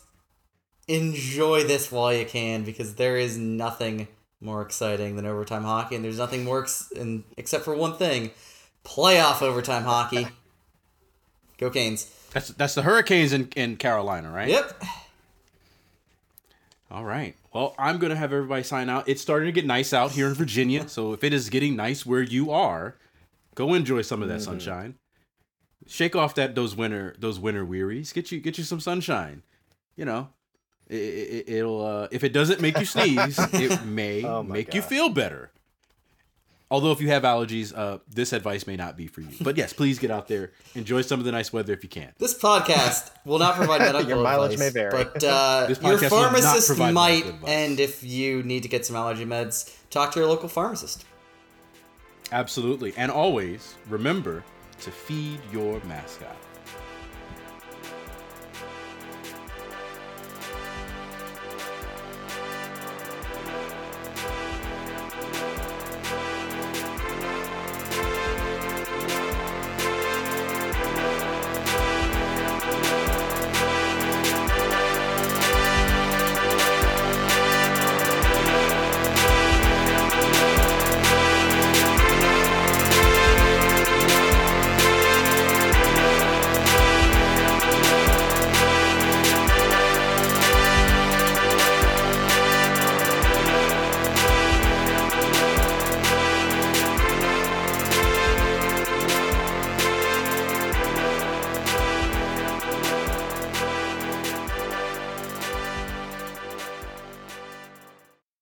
[0.87, 4.07] enjoy this while you can because there is nothing
[4.41, 8.31] more exciting than overtime hockey, and there's nothing more ex- in, except for one thing:
[8.83, 10.27] playoff overtime hockey.
[11.57, 12.11] Go Canes!
[12.33, 14.49] That's that's the Hurricanes in, in Carolina, right?
[14.49, 14.83] Yep.
[16.89, 17.35] All right.
[17.53, 19.07] Well, I'm going to have everybody sign out.
[19.07, 20.85] It's starting to get nice out here in Virginia.
[20.89, 22.97] So if it is getting nice where you are,
[23.55, 24.51] go enjoy some of that mm-hmm.
[24.51, 24.95] sunshine.
[25.87, 28.11] Shake off that those winter those winter wearies.
[28.11, 29.43] Get you get you some sunshine.
[29.95, 30.29] You know,
[30.91, 30.95] it,
[31.47, 34.81] it, it'll uh, if it doesn't make you sneeze, it may Oh my make you
[34.81, 35.51] feel better.
[36.69, 39.27] Although if you have allergies, uh, this advice may not be for you.
[39.41, 42.13] But yes, please get out there, enjoy some of the nice weather if you can.
[42.17, 44.91] This podcast will not provide medical Your mileage advice, may vary.
[45.03, 47.25] but uh, This your podcast will not pharmacist might.
[47.45, 51.03] And if you need to get some allergy meds, talk to your local pharmacist.
[52.31, 52.93] Absolutely.
[52.95, 54.41] And always remember
[54.79, 56.37] to feed your mascot.